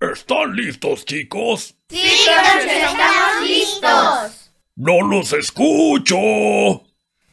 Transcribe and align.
¿Están 0.00 0.54
listos, 0.54 1.06
chicos? 1.06 1.74
Sí, 1.88 1.96
George, 1.98 2.82
estamos 2.82 3.48
listos. 3.48 4.50
No 4.74 5.00
los 5.00 5.32
escucho. 5.32 6.16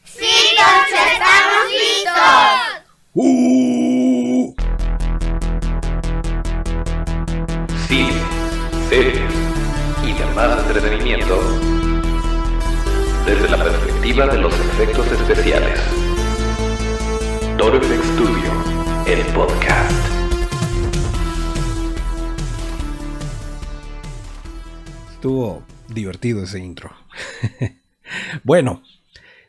Sí, 0.04 0.24
George, 0.56 1.12
estamos 1.12 1.70
listos. 1.70 2.14
Uh. 3.12 4.54
Cine, 7.86 8.22
series 8.88 9.30
y 10.06 10.12
demás 10.14 10.58
entretenimiento 10.66 11.38
desde 13.26 13.48
la 13.50 13.62
perspectiva 13.62 14.26
de 14.26 14.38
los 14.38 14.54
efectos 14.54 15.06
especiales. 15.12 15.80
Toro 17.58 17.78
FX 17.78 18.06
Studio, 18.14 19.04
el 19.06 19.20
podcast. 19.34 20.23
Estuvo 25.24 25.64
divertido 25.88 26.42
ese 26.42 26.58
intro. 26.58 26.90
bueno, 28.44 28.82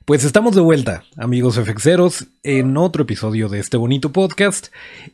pues 0.06 0.24
estamos 0.24 0.56
de 0.56 0.62
vuelta, 0.62 1.04
amigos 1.18 1.60
FXeros, 1.60 2.28
en 2.44 2.78
otro 2.78 3.04
episodio 3.04 3.50
de 3.50 3.60
este 3.60 3.76
bonito 3.76 4.14
podcast 4.14 4.68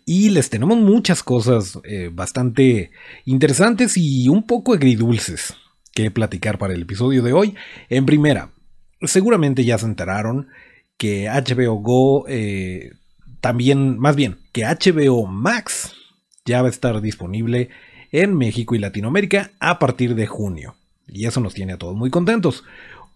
y 0.05 0.29
les 0.29 0.51
tenemos 0.51 0.77
muchas 0.77 1.23
cosas 1.23 1.79
eh, 1.83 2.11
bastante 2.13 2.91
interesantes 3.25 3.97
y 3.97 4.27
un 4.27 4.45
poco 4.45 4.75
agridulces 4.75 5.55
que 5.95 6.11
platicar 6.11 6.59
para 6.59 6.75
el 6.75 6.83
episodio 6.83 7.23
de 7.23 7.33
hoy. 7.33 7.55
En 7.89 8.05
primera, 8.05 8.51
seguramente 9.01 9.65
ya 9.65 9.79
se 9.79 9.87
enteraron 9.87 10.49
que 10.95 11.27
HBO 11.27 11.73
Go 11.77 12.25
eh, 12.27 12.91
también, 13.39 13.97
más 13.97 14.15
bien, 14.15 14.37
que 14.51 14.65
HBO 14.65 15.25
Max 15.25 15.95
ya 16.45 16.61
va 16.61 16.67
a 16.67 16.71
estar 16.71 17.01
disponible 17.01 17.69
en 18.11 18.35
México 18.35 18.75
y 18.75 18.79
Latinoamérica 18.79 19.51
a 19.59 19.79
partir 19.79 20.15
de 20.15 20.27
junio. 20.27 20.75
Y 21.07 21.25
eso 21.25 21.41
nos 21.41 21.53
tiene 21.53 21.73
a 21.73 21.77
todos 21.77 21.95
muy 21.95 22.09
contentos. 22.09 22.63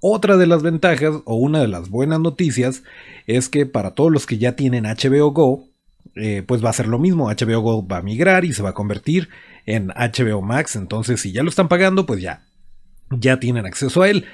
Otra 0.01 0.37
de 0.37 0.47
las 0.47 0.61
ventajas 0.61 1.15
o 1.25 1.35
una 1.35 1.59
de 1.59 1.67
las 1.67 1.89
buenas 1.89 2.19
noticias 2.19 2.83
es 3.27 3.49
que 3.49 3.65
para 3.65 3.91
todos 3.91 4.11
los 4.11 4.25
que 4.25 4.37
ya 4.37 4.55
tienen 4.55 4.83
HBO 4.83 5.31
Go, 5.31 5.67
eh, 6.15 6.43
pues 6.45 6.63
va 6.63 6.69
a 6.69 6.73
ser 6.73 6.87
lo 6.87 6.99
mismo. 6.99 7.29
HBO 7.29 7.61
Go 7.61 7.87
va 7.87 7.97
a 7.97 8.01
migrar 8.01 8.45
y 8.45 8.53
se 8.53 8.61
va 8.61 8.69
a 8.69 8.73
convertir 8.73 9.29
en 9.65 9.87
HBO 9.87 10.41
Max. 10.41 10.75
Entonces, 10.75 11.21
si 11.21 11.31
ya 11.31 11.43
lo 11.43 11.49
están 11.49 11.67
pagando, 11.67 12.05
pues 12.05 12.21
ya, 12.21 12.43
ya 13.09 13.39
tienen 13.39 13.65
acceso 13.65 14.01
a 14.01 14.09
él. 14.09 14.25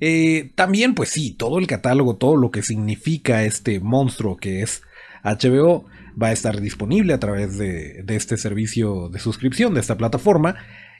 Eh, 0.00 0.50
también, 0.54 0.94
pues 0.94 1.10
sí, 1.10 1.30
todo 1.32 1.58
el 1.58 1.66
catálogo, 1.66 2.16
todo 2.16 2.36
lo 2.36 2.50
que 2.50 2.62
significa 2.62 3.44
este 3.44 3.80
monstruo 3.80 4.36
que 4.36 4.62
es 4.62 4.82
HBO, 5.22 5.86
va 6.20 6.28
a 6.28 6.32
estar 6.32 6.60
disponible 6.60 7.12
a 7.12 7.20
través 7.20 7.58
de, 7.58 8.04
este 8.08 8.36
servicio 8.36 9.08
de 9.08 9.18
suscripción, 9.18 9.74
de 9.74 9.80
esta 9.80 9.96
plataforma. 9.96 10.56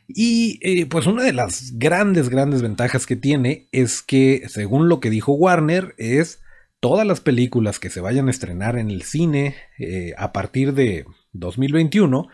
Y 0.07 0.59
eh, 0.63 0.87
pues 0.87 1.07
una 1.07 1.23
de 1.23 1.33
las 1.33 1.79
grandes, 1.79 2.29
grandes 2.29 2.63
ventajas 2.63 3.07
que 3.07 3.17
tiene 3.17 3.69
es 3.73 4.03
que, 4.03 4.43
según 4.49 4.89
lo 4.89 5.01
que 5.01 5.11
dijo 5.11 5.33
Warner, 5.33 5.95
es 5.97 6.41
todas 6.81 7.07
las 7.07 7.21
películas 7.21 7.79
que 7.79 7.91
se 7.91 8.01
vayan 8.01 8.29
a 8.29 8.31
estrenar 8.31 8.77
en 8.77 8.91
el 8.91 9.03
cine 9.03 9.55
eh, 9.79 10.13
a 10.19 10.33
partir 10.33 10.75
de 10.75 11.07
2021 11.33 12.29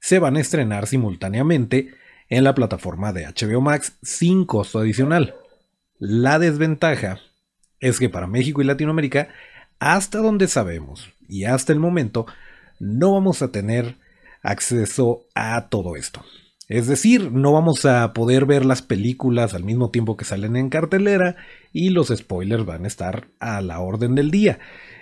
se 0.00 0.18
van 0.20 0.36
a 0.36 0.40
estrenar 0.40 0.86
simultáneamente 0.86 1.94
en 2.28 2.44
la 2.44 2.54
plataforma 2.54 3.12
de 3.12 3.26
HBO 3.26 3.60
Max 3.60 3.98
sin 4.02 4.44
costo 4.44 4.78
adicional. 4.78 5.34
La 5.98 6.38
desventaja 6.38 7.18
es 7.80 7.98
que 7.98 8.08
para 8.08 8.26
México 8.26 8.62
y 8.62 8.64
Latinoamérica, 8.64 9.28
hasta 9.78 10.18
donde 10.18 10.48
sabemos, 10.48 11.12
y 11.28 11.44
hasta 11.44 11.72
el 11.72 11.78
momento 11.78 12.26
no 12.78 13.12
vamos 13.12 13.42
a 13.42 13.48
tener 13.48 13.96
acceso 14.42 15.26
a 15.34 15.68
todo 15.68 15.96
esto. 15.96 16.22
Es 16.68 16.88
decir, 16.88 17.30
no 17.30 17.52
vamos 17.52 17.84
a 17.84 18.12
poder 18.12 18.44
ver 18.44 18.64
las 18.64 18.82
películas 18.82 19.54
al 19.54 19.62
mismo 19.62 19.90
tiempo 19.90 20.16
que 20.16 20.24
salen 20.24 20.56
en 20.56 20.68
cartelera 20.68 21.36
y 21.72 21.90
los 21.90 22.08
spoilers 22.08 22.64
van 22.66 22.84
a 22.84 22.88
estar 22.88 23.28
a 23.38 23.60
la 23.60 23.80
orden 23.80 24.16
del 24.16 24.32
día. 24.32 24.58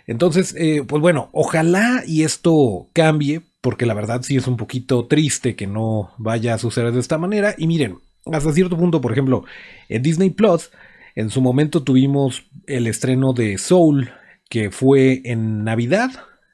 Entonces, 0.07 0.55
eh, 0.59 0.83
pues 0.87 1.01
bueno, 1.01 1.31
ojalá 1.33 2.03
y 2.07 2.23
esto 2.23 2.89
cambie, 2.93 3.41
porque 3.63 3.87
la 3.87 3.95
verdad 3.95 4.21
sí 4.23 4.37
es 4.37 4.47
un 4.47 4.59
poquito 4.59 5.07
triste 5.07 5.57
que 5.57 5.67
no 5.67 6.13
vaya 6.19 6.53
a 6.53 6.59
suceder 6.59 6.93
de 6.93 7.01
esta 7.01 7.17
manera. 7.17 7.55
Y 7.57 7.67
miren, 7.67 7.99
hasta 8.31 8.53
cierto 8.53 8.77
punto, 8.77 9.01
por 9.01 9.13
ejemplo, 9.13 9.45
en 9.89 10.03
Disney 10.03 10.29
Plus, 10.31 10.71
en 11.15 11.31
su 11.31 11.41
momento 11.41 11.83
tuvimos 11.83 12.45
el 12.67 12.87
estreno 12.87 13.33
de 13.33 13.57
Soul, 13.57 14.11
que 14.49 14.71
fue 14.71 15.23
en 15.25 15.65
Navidad, 15.65 16.11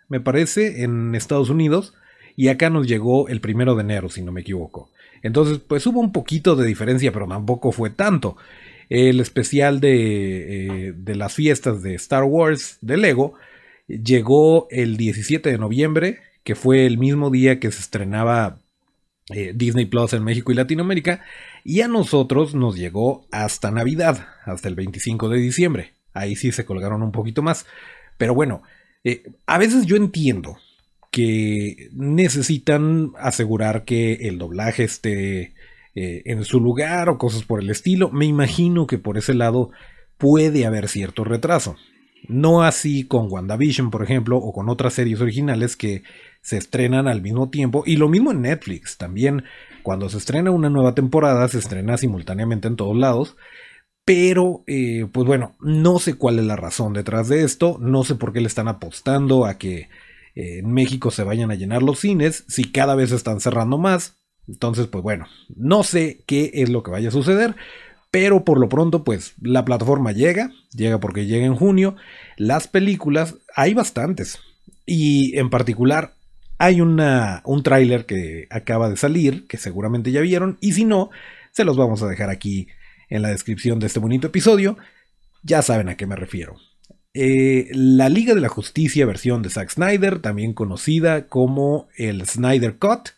me 0.09 0.21
parece, 0.21 0.83
en 0.83 1.15
Estados 1.15 1.51
Unidos, 1.51 1.95
y 2.37 2.49
acá 2.49 2.71
nos 2.71 2.87
llegó 2.87 3.28
el 3.28 3.41
primero 3.41 3.75
de 3.75 3.83
enero, 3.83 4.09
si 4.09 4.23
no 4.23 4.33
me 4.33 4.41
equivoco. 4.41 4.91
Entonces, 5.23 5.59
pues 5.59 5.87
hubo 5.87 6.00
un 6.00 6.12
poquito 6.12 6.56
de 6.56 6.67
diferencia, 6.67 7.12
pero 7.12 7.27
tampoco 7.29 7.73
fue 7.73 7.91
tanto. 7.91 8.37
El 8.89 9.21
especial 9.21 9.81
de, 9.81 10.89
eh, 10.89 10.93
de 10.97 11.15
las 11.15 11.34
fiestas 11.34 11.83
de 11.83 11.95
Star 11.95 12.25
Wars 12.25 12.79
de 12.81 12.97
Lego 12.97 13.34
llegó 13.87 14.69
el 14.71 14.97
17 14.97 15.50
de 15.50 15.59
noviembre, 15.59 16.21
que 16.45 16.55
fue 16.55 16.87
el 16.87 16.99
mismo 16.99 17.31
día 17.31 17.61
que 17.61 17.71
se 17.71 17.81
estrenaba 17.81 18.59
eh, 19.33 19.53
Disney 19.55 19.87
Plus 19.87 20.12
en 20.12 20.25
México 20.25 20.50
y 20.50 20.56
Latinoamérica, 20.56 21.25
y 21.62 21.83
a 21.83 21.89
nosotros 21.89 22.55
nos 22.55 22.77
llegó 22.77 23.27
hasta 23.31 23.71
Navidad, 23.71 24.27
hasta 24.45 24.69
el 24.69 24.75
25 24.75 25.29
de 25.29 25.39
diciembre. 25.39 25.93
Ahí 26.12 26.37
sí 26.37 26.53
se 26.53 26.65
colgaron 26.65 27.03
un 27.03 27.12
poquito 27.12 27.43
más. 27.43 27.66
Pero 28.16 28.34
bueno, 28.34 28.62
eh, 29.04 29.22
a 29.47 29.59
veces 29.59 29.87
yo 29.87 29.97
entiendo 29.97 30.56
que 31.10 31.88
necesitan 31.93 33.12
asegurar 33.19 33.84
que 33.84 34.15
el 34.28 34.38
doblaje 34.38 34.84
esté 34.84 35.54
eh, 35.94 36.22
en 36.25 36.44
su 36.44 36.60
lugar 36.60 37.09
o 37.09 37.19
cosas 37.19 37.43
por 37.43 37.60
el 37.60 37.70
estilo. 37.70 38.10
Me 38.10 38.26
imagino 38.26 38.87
que 38.87 38.99
por 38.99 39.19
ese 39.19 39.34
lado 39.34 39.70
puede 40.19 40.66
haber 40.66 40.88
cierto 40.88 41.25
retraso. 41.25 41.76
No 42.28 42.62
así 42.62 43.06
con 43.06 43.26
WandaVision, 43.31 43.91
por 43.91 44.04
ejemplo, 44.04 44.37
o 44.37 44.53
con 44.53 44.69
otras 44.69 44.93
series 44.93 45.20
originales 45.20 45.76
que 45.76 46.03
se 46.43 46.59
estrenan 46.59 47.09
al 47.09 47.22
mismo 47.22 47.50
tiempo. 47.50 47.82
Y 47.87 47.97
lo 47.97 48.09
mismo 48.09 48.31
en 48.31 48.43
Netflix. 48.43 48.99
También 48.99 49.44
cuando 49.82 50.09
se 50.09 50.19
estrena 50.19 50.50
una 50.50 50.70
nueva 50.70 50.94
temporada, 50.94 51.49
se 51.49 51.59
estrena 51.59 51.97
simultáneamente 51.97 52.69
en 52.69 52.76
todos 52.76 52.97
lados. 52.97 53.37
Pero, 54.05 54.65
eh, 54.66 55.06
pues 55.12 55.27
bueno, 55.27 55.55
no 55.61 55.99
sé 55.99 56.15
cuál 56.15 56.38
es 56.38 56.44
la 56.44 56.56
razón 56.56 56.93
detrás 56.93 57.28
de 57.28 57.44
esto, 57.44 57.78
no 57.81 58.03
sé 58.05 58.15
por 58.15 58.33
qué 58.33 58.41
le 58.41 58.49
están 58.49 58.69
apostando 58.69 59.44
a 59.44 59.59
que 59.59 59.88
eh, 60.34 60.59
en 60.59 60.72
México 60.72 61.11
se 61.11 61.22
vayan 61.22 61.50
a 61.50 61.55
llenar 61.55 61.83
los 61.83 62.00
cines, 62.00 62.44
si 62.49 62.71
cada 62.71 62.94
vez 62.94 63.12
están 63.12 63.41
cerrando 63.41 63.78
más. 63.78 64.16
Entonces, 64.49 64.87
pues 64.87 65.03
bueno, 65.05 65.27
no 65.55 65.84
sé 65.84 66.22
qué 66.27 66.50
es 66.55 66.71
lo 66.71 66.83
que 66.83 66.91
vaya 66.91 67.09
a 67.09 67.12
suceder, 67.12 67.55
pero 68.11 68.44
por 68.44 68.59
lo 68.59 68.69
pronto, 68.69 69.05
pues 69.05 69.34
la 69.41 69.65
plataforma 69.65 70.12
llega, 70.12 70.50
llega 70.75 70.99
porque 70.99 71.27
llega 71.27 71.47
en 71.47 71.55
junio. 71.55 71.94
Las 72.37 72.67
películas, 72.67 73.37
hay 73.55 73.75
bastantes. 73.75 74.41
Y 74.87 75.38
en 75.38 75.50
particular, 75.50 76.15
hay 76.59 76.81
una, 76.81 77.43
un 77.44 77.62
tráiler 77.62 78.06
que 78.06 78.47
acaba 78.50 78.91
de 78.91 78.97
salir, 78.97 79.47
que 79.47 79.56
seguramente 79.56 80.11
ya 80.11 80.21
vieron, 80.21 80.59
y 80.61 80.72
si 80.72 80.84
no, 80.84 81.11
se 81.53 81.65
los 81.65 81.77
vamos 81.77 82.03
a 82.03 82.09
dejar 82.09 82.31
aquí 82.31 82.69
en 83.10 83.22
la 83.22 83.28
descripción 83.28 83.78
de 83.78 83.88
este 83.88 83.98
bonito 83.98 84.28
episodio, 84.28 84.78
ya 85.43 85.62
saben 85.62 85.88
a 85.88 85.97
qué 85.97 86.06
me 86.06 86.16
refiero. 86.16 86.56
Eh, 87.12 87.69
la 87.72 88.09
Liga 88.09 88.34
de 88.34 88.41
la 88.41 88.48
Justicia 88.48 89.04
versión 89.04 89.43
de 89.43 89.50
Zack 89.50 89.71
Snyder, 89.71 90.21
también 90.21 90.54
conocida 90.54 91.26
como 91.26 91.88
el 91.97 92.26
Snyder 92.26 92.78
Cut. 92.78 93.10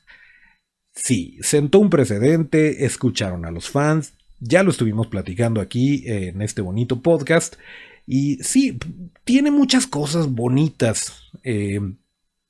Sí, 0.95 1.39
sentó 1.43 1.79
un 1.79 1.91
precedente, 1.91 2.85
escucharon 2.85 3.45
a 3.45 3.51
los 3.51 3.71
fans, 3.71 4.15
ya 4.41 4.63
lo 4.63 4.71
estuvimos 4.71 5.07
platicando 5.07 5.61
aquí 5.61 6.05
en 6.07 6.43
este 6.43 6.63
bonito 6.63 7.01
podcast. 7.01 7.57
Y 8.07 8.37
sí, 8.43 8.79
tiene 9.25 9.51
muchas 9.51 9.87
cosas 9.87 10.29
bonitas. 10.29 11.31
Eh, 11.45 11.81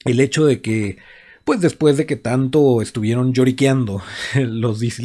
el 0.05 0.21
hecho 0.21 0.45
de 0.47 0.61
que, 0.61 0.99
pues 1.45 1.61
después 1.61 1.97
de 1.97 2.07
que 2.07 2.17
tanto 2.17 2.83
estuvieron 2.83 3.33
lloriqueando 3.35 4.03
los 4.35 4.81
DC 4.81 5.03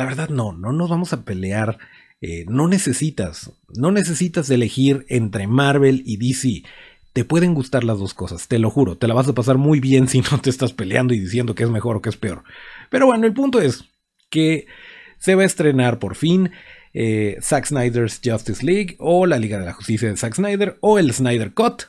la 0.00 0.06
verdad 0.06 0.30
no, 0.30 0.54
no 0.54 0.72
nos 0.72 0.88
vamos 0.88 1.12
a 1.12 1.26
pelear. 1.26 1.76
Eh, 2.22 2.46
no 2.48 2.68
necesitas, 2.68 3.52
no 3.76 3.92
necesitas 3.92 4.48
elegir 4.48 5.04
entre 5.10 5.46
Marvel 5.46 6.02
y 6.06 6.16
DC. 6.16 6.66
Te 7.12 7.26
pueden 7.26 7.52
gustar 7.52 7.84
las 7.84 7.98
dos 7.98 8.14
cosas, 8.14 8.48
te 8.48 8.58
lo 8.58 8.70
juro. 8.70 8.96
Te 8.96 9.06
la 9.06 9.12
vas 9.12 9.28
a 9.28 9.34
pasar 9.34 9.58
muy 9.58 9.78
bien 9.78 10.08
si 10.08 10.22
no 10.22 10.40
te 10.40 10.48
estás 10.48 10.72
peleando 10.72 11.12
y 11.12 11.18
diciendo 11.18 11.54
que 11.54 11.64
es 11.64 11.68
mejor 11.68 11.96
o 11.96 12.00
que 12.00 12.08
es 12.08 12.16
peor. 12.16 12.44
Pero 12.88 13.04
bueno, 13.04 13.26
el 13.26 13.34
punto 13.34 13.60
es 13.60 13.84
que 14.30 14.66
se 15.18 15.34
va 15.34 15.42
a 15.42 15.46
estrenar 15.46 15.98
por 15.98 16.16
fin 16.16 16.50
eh, 16.94 17.36
Zack 17.42 17.66
Snyder's 17.66 18.22
Justice 18.24 18.64
League 18.64 18.96
o 19.00 19.26
la 19.26 19.38
Liga 19.38 19.58
de 19.58 19.66
la 19.66 19.74
Justicia 19.74 20.08
de 20.08 20.16
Zack 20.16 20.34
Snyder 20.34 20.78
o 20.80 20.98
el 20.98 21.12
Snyder 21.12 21.52
Cut 21.52 21.82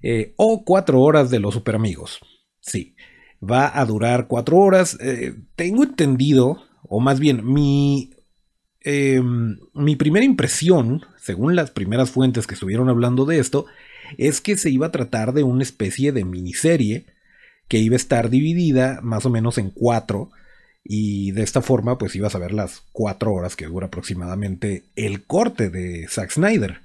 eh, 0.00 0.32
o 0.38 0.64
cuatro 0.64 1.02
horas 1.02 1.28
de 1.28 1.38
los 1.38 1.52
super 1.52 1.74
amigos. 1.74 2.18
Sí, 2.60 2.96
va 3.42 3.78
a 3.78 3.84
durar 3.84 4.26
cuatro 4.26 4.56
horas. 4.56 4.96
tengo 5.54 5.82
entendido 5.82 6.71
o 6.82 7.00
más 7.00 7.20
bien 7.20 7.44
mi, 7.44 8.10
em, 8.80 9.58
mi 9.74 9.96
primera 9.96 10.24
impresión, 10.24 11.02
según 11.20 11.56
las 11.56 11.70
primeras 11.70 12.10
fuentes 12.10 12.46
que 12.46 12.54
estuvieron 12.54 12.88
hablando 12.88 13.24
de 13.24 13.38
esto, 13.38 13.66
es 14.18 14.40
que 14.40 14.56
se 14.56 14.70
iba 14.70 14.88
a 14.88 14.92
tratar 14.92 15.32
de 15.32 15.42
una 15.42 15.62
especie 15.62 16.12
de 16.12 16.24
miniserie 16.24 17.06
que 17.68 17.78
iba 17.78 17.94
a 17.94 17.96
estar 17.96 18.28
dividida 18.28 19.00
más 19.02 19.24
o 19.24 19.30
menos 19.30 19.58
en 19.58 19.70
cuatro 19.70 20.30
y 20.84 21.30
de 21.32 21.42
esta 21.42 21.62
forma 21.62 21.98
pues 21.98 22.14
ibas 22.16 22.34
a 22.34 22.38
ver 22.38 22.52
las 22.52 22.82
cuatro 22.92 23.32
horas 23.32 23.56
que 23.56 23.66
dura 23.66 23.86
aproximadamente 23.86 24.84
el 24.96 25.24
corte 25.24 25.70
de 25.70 26.06
Zack 26.08 26.32
Snyder. 26.32 26.80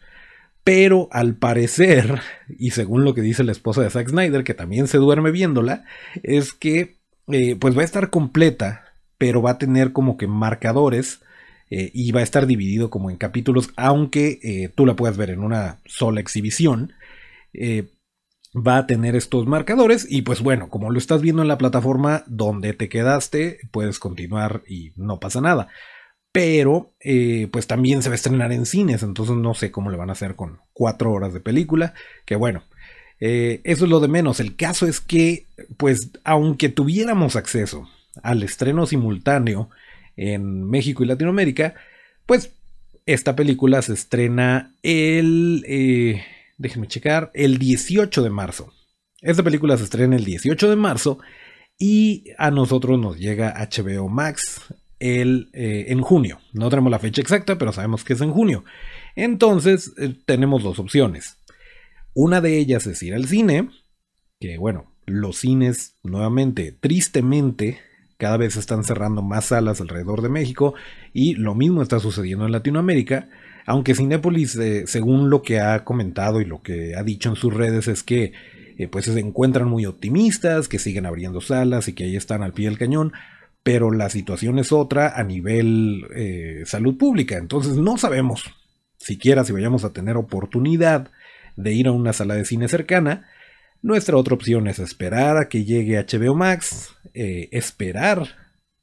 Pero 0.63 1.07
al 1.11 1.35
parecer, 1.35 2.19
y 2.59 2.71
según 2.71 3.03
lo 3.03 3.13
que 3.13 3.21
dice 3.21 3.43
la 3.43 3.51
esposa 3.51 3.81
de 3.81 3.89
Zack 3.89 4.09
Snyder, 4.09 4.43
que 4.43 4.53
también 4.53 4.87
se 4.87 4.97
duerme 4.97 5.31
viéndola, 5.31 5.85
es 6.23 6.53
que 6.53 6.97
eh, 7.29 7.55
pues 7.59 7.77
va 7.77 7.81
a 7.81 7.85
estar 7.85 8.09
completa, 8.09 8.86
pero 9.17 9.41
va 9.41 9.51
a 9.51 9.57
tener 9.57 9.93
como 9.93 10.17
que 10.17 10.27
marcadores 10.27 11.21
eh, 11.69 11.91
y 11.93 12.11
va 12.11 12.21
a 12.21 12.23
estar 12.23 12.47
dividido 12.47 12.89
como 12.89 13.09
en 13.09 13.17
capítulos, 13.17 13.71
aunque 13.75 14.39
eh, 14.43 14.69
tú 14.73 14.85
la 14.85 14.95
puedas 14.95 15.17
ver 15.17 15.29
en 15.29 15.39
una 15.39 15.79
sola 15.85 16.19
exhibición 16.21 16.93
va 18.55 18.77
a 18.77 18.87
tener 18.87 19.15
estos 19.15 19.47
marcadores 19.47 20.05
y 20.09 20.21
pues 20.21 20.41
bueno, 20.41 20.69
como 20.69 20.89
lo 20.89 20.97
estás 20.97 21.21
viendo 21.21 21.41
en 21.41 21.47
la 21.47 21.57
plataforma 21.57 22.23
donde 22.27 22.73
te 22.73 22.89
quedaste, 22.89 23.59
puedes 23.71 23.99
continuar 23.99 24.63
y 24.67 24.91
no 24.95 25.19
pasa 25.19 25.41
nada. 25.41 25.67
Pero 26.31 26.93
eh, 26.99 27.47
pues 27.51 27.67
también 27.67 28.01
se 28.01 28.09
va 28.09 28.13
a 28.13 28.15
estrenar 28.15 28.51
en 28.51 28.65
cines, 28.65 29.03
entonces 29.03 29.35
no 29.35 29.53
sé 29.53 29.71
cómo 29.71 29.89
le 29.89 29.97
van 29.97 30.09
a 30.09 30.13
hacer 30.13 30.35
con 30.35 30.59
cuatro 30.73 31.11
horas 31.11 31.33
de 31.33 31.39
película, 31.39 31.93
que 32.25 32.35
bueno, 32.35 32.63
eh, 33.19 33.61
eso 33.63 33.85
es 33.85 33.89
lo 33.89 33.99
de 33.99 34.07
menos. 34.07 34.39
El 34.39 34.55
caso 34.55 34.87
es 34.87 34.99
que 34.99 35.45
pues 35.77 36.11
aunque 36.23 36.69
tuviéramos 36.69 37.35
acceso 37.35 37.89
al 38.23 38.43
estreno 38.43 38.85
simultáneo 38.85 39.69
en 40.15 40.63
México 40.63 41.03
y 41.03 41.07
Latinoamérica, 41.07 41.75
pues 42.25 42.51
esta 43.05 43.35
película 43.35 43.81
se 43.81 43.93
estrena 43.93 44.73
el... 44.83 45.63
Eh, 45.67 46.23
déjenme 46.57 46.87
checar, 46.87 47.31
el 47.33 47.57
18 47.57 48.23
de 48.23 48.29
marzo. 48.29 48.73
Esta 49.21 49.43
película 49.43 49.77
se 49.77 49.85
estrena 49.85 50.15
el 50.15 50.25
18 50.25 50.69
de 50.69 50.75
marzo 50.75 51.19
y 51.79 52.25
a 52.37 52.51
nosotros 52.51 52.99
nos 52.99 53.17
llega 53.17 53.53
HBO 53.57 54.09
Max 54.09 54.61
el, 54.99 55.49
eh, 55.53 55.85
en 55.89 56.01
junio. 56.01 56.39
No 56.53 56.69
tenemos 56.69 56.91
la 56.91 56.99
fecha 56.99 57.21
exacta, 57.21 57.57
pero 57.57 57.71
sabemos 57.71 58.03
que 58.03 58.13
es 58.13 58.21
en 58.21 58.31
junio. 58.31 58.63
Entonces 59.15 59.93
eh, 59.97 60.15
tenemos 60.25 60.63
dos 60.63 60.79
opciones. 60.79 61.37
Una 62.13 62.41
de 62.41 62.57
ellas 62.57 62.87
es 62.87 63.01
ir 63.03 63.13
al 63.13 63.27
cine, 63.27 63.69
que 64.39 64.57
bueno, 64.57 64.91
los 65.05 65.37
cines 65.37 65.95
nuevamente, 66.03 66.71
tristemente, 66.71 67.79
cada 68.17 68.37
vez 68.37 68.57
están 68.57 68.83
cerrando 68.83 69.21
más 69.21 69.45
salas 69.45 69.79
alrededor 69.79 70.21
de 70.21 70.29
México 70.29 70.73
y 71.13 71.35
lo 71.35 71.55
mismo 71.55 71.81
está 71.81 71.99
sucediendo 71.99 72.45
en 72.45 72.51
Latinoamérica. 72.51 73.29
Aunque 73.65 73.95
Cinépolis, 73.95 74.55
eh, 74.55 74.85
según 74.87 75.29
lo 75.29 75.41
que 75.41 75.59
ha 75.59 75.83
comentado 75.83 76.41
y 76.41 76.45
lo 76.45 76.61
que 76.61 76.95
ha 76.95 77.03
dicho 77.03 77.29
en 77.29 77.35
sus 77.35 77.53
redes, 77.53 77.87
es 77.87 78.01
que 78.01 78.33
eh, 78.77 78.87
pues 78.87 79.05
se 79.05 79.19
encuentran 79.19 79.67
muy 79.67 79.85
optimistas, 79.85 80.67
que 80.67 80.79
siguen 80.79 81.05
abriendo 81.05 81.41
salas 81.41 81.87
y 81.87 81.93
que 81.93 82.05
ahí 82.05 82.15
están 82.15 82.43
al 82.43 82.53
pie 82.53 82.67
del 82.67 82.77
cañón, 82.77 83.13
pero 83.63 83.91
la 83.91 84.09
situación 84.09 84.59
es 84.59 84.71
otra 84.71 85.19
a 85.19 85.23
nivel 85.23 86.05
eh, 86.15 86.63
salud 86.65 86.97
pública. 86.97 87.37
Entonces 87.37 87.75
no 87.75 87.97
sabemos 87.97 88.45
siquiera 88.97 89.43
si 89.43 89.53
vayamos 89.53 89.83
a 89.83 89.93
tener 89.93 90.15
oportunidad 90.15 91.11
de 91.55 91.73
ir 91.73 91.87
a 91.87 91.91
una 91.91 92.13
sala 92.13 92.35
de 92.35 92.45
cine 92.45 92.67
cercana. 92.67 93.27
Nuestra 93.81 94.17
otra 94.17 94.33
opción 94.33 94.67
es 94.67 94.79
esperar 94.79 95.37
a 95.37 95.47
que 95.49 95.63
llegue 95.63 95.97
HBO 95.97 96.35
Max, 96.35 96.95
esperar 97.13 98.27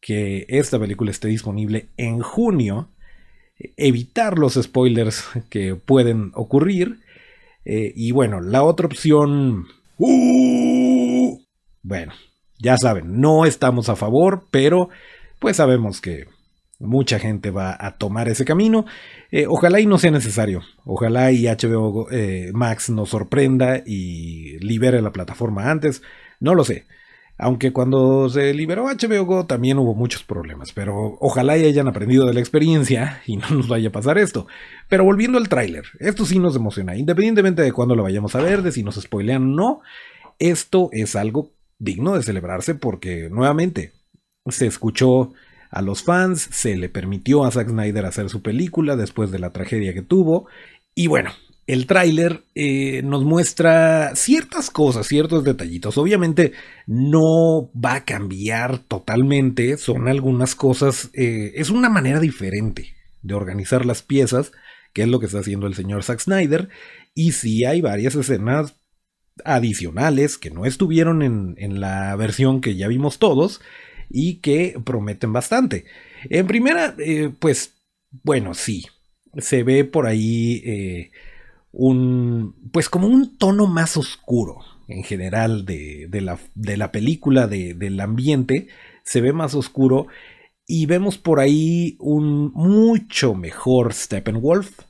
que 0.00 0.46
esta 0.48 0.78
película 0.78 1.10
esté 1.10 1.28
disponible 1.28 1.88
en 1.96 2.20
junio 2.20 2.88
evitar 3.76 4.38
los 4.38 4.54
spoilers 4.54 5.24
que 5.48 5.74
pueden 5.76 6.32
ocurrir. 6.34 7.00
Eh, 7.64 7.92
y 7.94 8.12
bueno, 8.12 8.40
la 8.40 8.62
otra 8.62 8.86
opción... 8.86 9.66
Uh, 9.96 11.38
bueno, 11.82 12.12
ya 12.58 12.76
saben, 12.76 13.20
no 13.20 13.46
estamos 13.46 13.88
a 13.88 13.96
favor, 13.96 14.44
pero 14.50 14.88
pues 15.38 15.56
sabemos 15.56 16.00
que 16.00 16.26
mucha 16.78 17.18
gente 17.18 17.50
va 17.50 17.76
a 17.78 17.96
tomar 17.96 18.28
ese 18.28 18.44
camino. 18.44 18.84
Eh, 19.30 19.46
ojalá 19.48 19.80
y 19.80 19.86
no 19.86 19.98
sea 19.98 20.10
necesario. 20.10 20.62
Ojalá 20.84 21.32
y 21.32 21.46
HBO 21.46 22.10
eh, 22.10 22.50
Max 22.52 22.90
nos 22.90 23.10
sorprenda 23.10 23.82
y 23.84 24.58
libere 24.58 25.02
la 25.02 25.12
plataforma 25.12 25.70
antes. 25.70 26.02
No 26.40 26.54
lo 26.54 26.64
sé. 26.64 26.86
Aunque 27.36 27.72
cuando 27.72 28.28
se 28.28 28.54
liberó 28.54 28.84
HBO 28.84 29.24
Go 29.24 29.46
también 29.46 29.78
hubo 29.78 29.94
muchos 29.94 30.22
problemas, 30.22 30.72
pero 30.72 31.18
ojalá 31.20 31.58
y 31.58 31.64
hayan 31.64 31.88
aprendido 31.88 32.26
de 32.26 32.34
la 32.34 32.38
experiencia 32.38 33.22
y 33.26 33.36
no 33.36 33.48
nos 33.50 33.66
vaya 33.66 33.88
a 33.88 33.92
pasar 33.92 34.18
esto. 34.18 34.46
Pero 34.88 35.04
volviendo 35.04 35.38
al 35.38 35.48
tráiler, 35.48 35.84
esto 35.98 36.26
sí 36.26 36.38
nos 36.38 36.54
emociona, 36.54 36.96
independientemente 36.96 37.62
de 37.62 37.72
cuándo 37.72 37.96
lo 37.96 38.04
vayamos 38.04 38.36
a 38.36 38.40
ver, 38.40 38.62
de 38.62 38.70
si 38.70 38.84
nos 38.84 38.94
spoilean 39.00 39.42
o 39.42 39.56
no, 39.56 39.80
esto 40.38 40.90
es 40.92 41.16
algo 41.16 41.50
digno 41.78 42.14
de 42.14 42.22
celebrarse 42.22 42.76
porque 42.76 43.28
nuevamente 43.30 43.92
se 44.46 44.66
escuchó 44.66 45.32
a 45.74 45.82
los 45.82 46.04
fans, 46.04 46.48
se 46.52 46.76
le 46.76 46.88
permitió 46.88 47.44
a 47.44 47.50
Zack 47.50 47.68
Snyder 47.68 48.06
hacer 48.06 48.30
su 48.30 48.42
película 48.42 48.94
después 48.94 49.30
de 49.30 49.40
la 49.40 49.50
tragedia 49.50 49.92
que 49.92 50.02
tuvo. 50.02 50.46
Y 50.94 51.08
bueno, 51.08 51.32
el 51.66 51.86
tráiler 51.86 52.44
eh, 52.54 53.02
nos 53.02 53.24
muestra 53.24 54.14
ciertas 54.14 54.70
cosas, 54.70 55.08
ciertos 55.08 55.42
detallitos. 55.42 55.98
Obviamente 55.98 56.52
no 56.86 57.72
va 57.72 57.94
a 57.96 58.04
cambiar 58.04 58.78
totalmente, 58.78 59.76
son 59.76 60.06
algunas 60.06 60.54
cosas, 60.54 61.10
eh, 61.12 61.52
es 61.56 61.70
una 61.70 61.88
manera 61.88 62.20
diferente 62.20 62.94
de 63.22 63.34
organizar 63.34 63.84
las 63.84 64.02
piezas, 64.02 64.52
que 64.92 65.02
es 65.02 65.08
lo 65.08 65.18
que 65.18 65.26
está 65.26 65.40
haciendo 65.40 65.66
el 65.66 65.74
señor 65.74 66.04
Zack 66.04 66.20
Snyder, 66.20 66.68
y 67.16 67.32
sí 67.32 67.64
hay 67.64 67.80
varias 67.80 68.14
escenas 68.14 68.76
adicionales 69.44 70.38
que 70.38 70.50
no 70.50 70.66
estuvieron 70.66 71.22
en, 71.22 71.80
la 71.80 72.14
versión 72.14 72.60
que 72.60 72.76
ya 72.76 72.86
vimos 72.86 73.18
todos 73.18 73.60
y 74.14 74.36
que 74.36 74.80
prometen 74.84 75.32
bastante. 75.32 75.84
En 76.30 76.46
primera, 76.46 76.94
eh, 76.98 77.30
pues 77.38 77.74
bueno, 78.22 78.54
sí, 78.54 78.86
se 79.36 79.64
ve 79.64 79.84
por 79.84 80.06
ahí 80.06 81.10
un, 81.72 82.54
pues 82.72 82.88
como 82.88 83.08
un 83.08 83.36
tono 83.36 83.66
más 83.66 83.96
oscuro 83.96 84.60
en 84.86 85.02
general 85.02 85.64
de, 85.64 86.08
la, 86.20 86.38
de 86.54 86.76
la, 86.76 86.92
película, 86.92 87.48
del 87.48 88.00
ambiente, 88.00 88.68
se 89.02 89.20
ve 89.20 89.32
más 89.32 89.54
oscuro 89.54 90.06
y 90.66 90.86
vemos 90.86 91.18
por 91.18 91.40
ahí 91.40 91.96
un 91.98 92.52
mucho 92.52 93.34
mejor 93.34 93.92
Steppenwolf. 93.92 94.80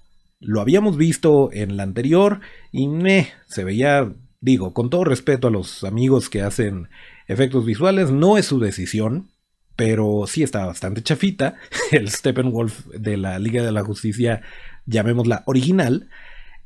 Lo 0.41 0.61
habíamos 0.61 0.97
visto 0.97 1.51
en 1.53 1.77
la 1.77 1.85
anterior 1.85 2.41
y 2.71 2.89
me 2.89 3.29
se 3.47 3.65
veía, 3.65 4.13
digo, 4.45 4.75
con 4.75 4.91
todo 4.91 5.05
respeto 5.05 5.49
a 5.49 5.51
los 5.51 5.85
amigos 5.85 6.29
que 6.29 6.43
hacen 6.43 6.89
efectos 7.29 7.65
visuales, 7.65 8.11
no 8.11 8.37
es 8.37 8.45
su 8.45 8.61
decisión, 8.61 9.31
pero 9.75 10.27
sí 10.27 10.43
está 10.43 10.67
bastante 10.67 11.03
chafita. 11.03 11.57
El 11.91 12.11
Steppenwolf 12.11 12.87
de 12.89 13.17
la 13.17 13.39
Liga 13.39 13.65
de 13.65 13.73
la 13.73 13.83
Justicia, 13.83 14.43
llamémosla 14.85 15.45
original, 15.47 16.11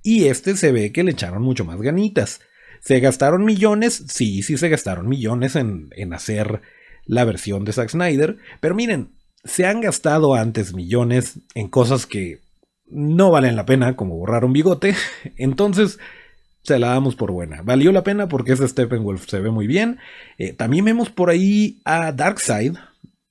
y 0.03 0.25
este 0.25 0.57
se 0.57 0.73
ve 0.73 0.91
que 0.91 1.05
le 1.05 1.13
echaron 1.13 1.43
mucho 1.43 1.65
más 1.65 1.81
ganitas. 1.81 2.41
¿Se 2.81 2.99
gastaron 2.99 3.45
millones? 3.45 4.05
Sí, 4.09 4.43
sí 4.43 4.57
se 4.57 4.69
gastaron 4.69 5.09
millones 5.09 5.55
en, 5.55 5.91
hacer 6.13 6.63
la 7.07 7.25
versión 7.25 7.65
de 7.65 7.73
Zack 7.73 7.91
Snyder. 7.91 8.39
Pero 8.61 8.75
miren, 8.75 9.13
se 9.45 9.67
han 9.67 9.81
gastado 9.81 10.35
antes 10.35 10.75
millones 10.75 11.41
en 11.55 11.69
cosas 11.69 12.07
que 12.07 12.41
no 12.87 13.31
valen 13.31 13.55
la 13.55 13.67
pena, 13.67 13.95
como 13.95 14.17
borrar 14.17 14.45
un 14.45 14.53
bigote. 14.53 14.97
Entonces, 15.37 15.99
la 16.77 16.89
damos 16.89 17.15
por 17.15 17.31
buena. 17.31 17.63
Valió 17.63 17.93
la 17.93 18.03
pena 18.03 18.29
porque 18.29 18.53
ese 18.53 18.67
Steppenwolf 18.67 19.29
se 19.29 19.41
ve 19.41 19.51
muy 19.51 19.67
bien. 19.67 19.99
Eh, 20.39 20.53
también 20.53 20.85
vemos 20.85 21.11
por 21.11 21.31
ahí 21.31 21.81
a 21.85 22.13
Darkseid 22.13 22.75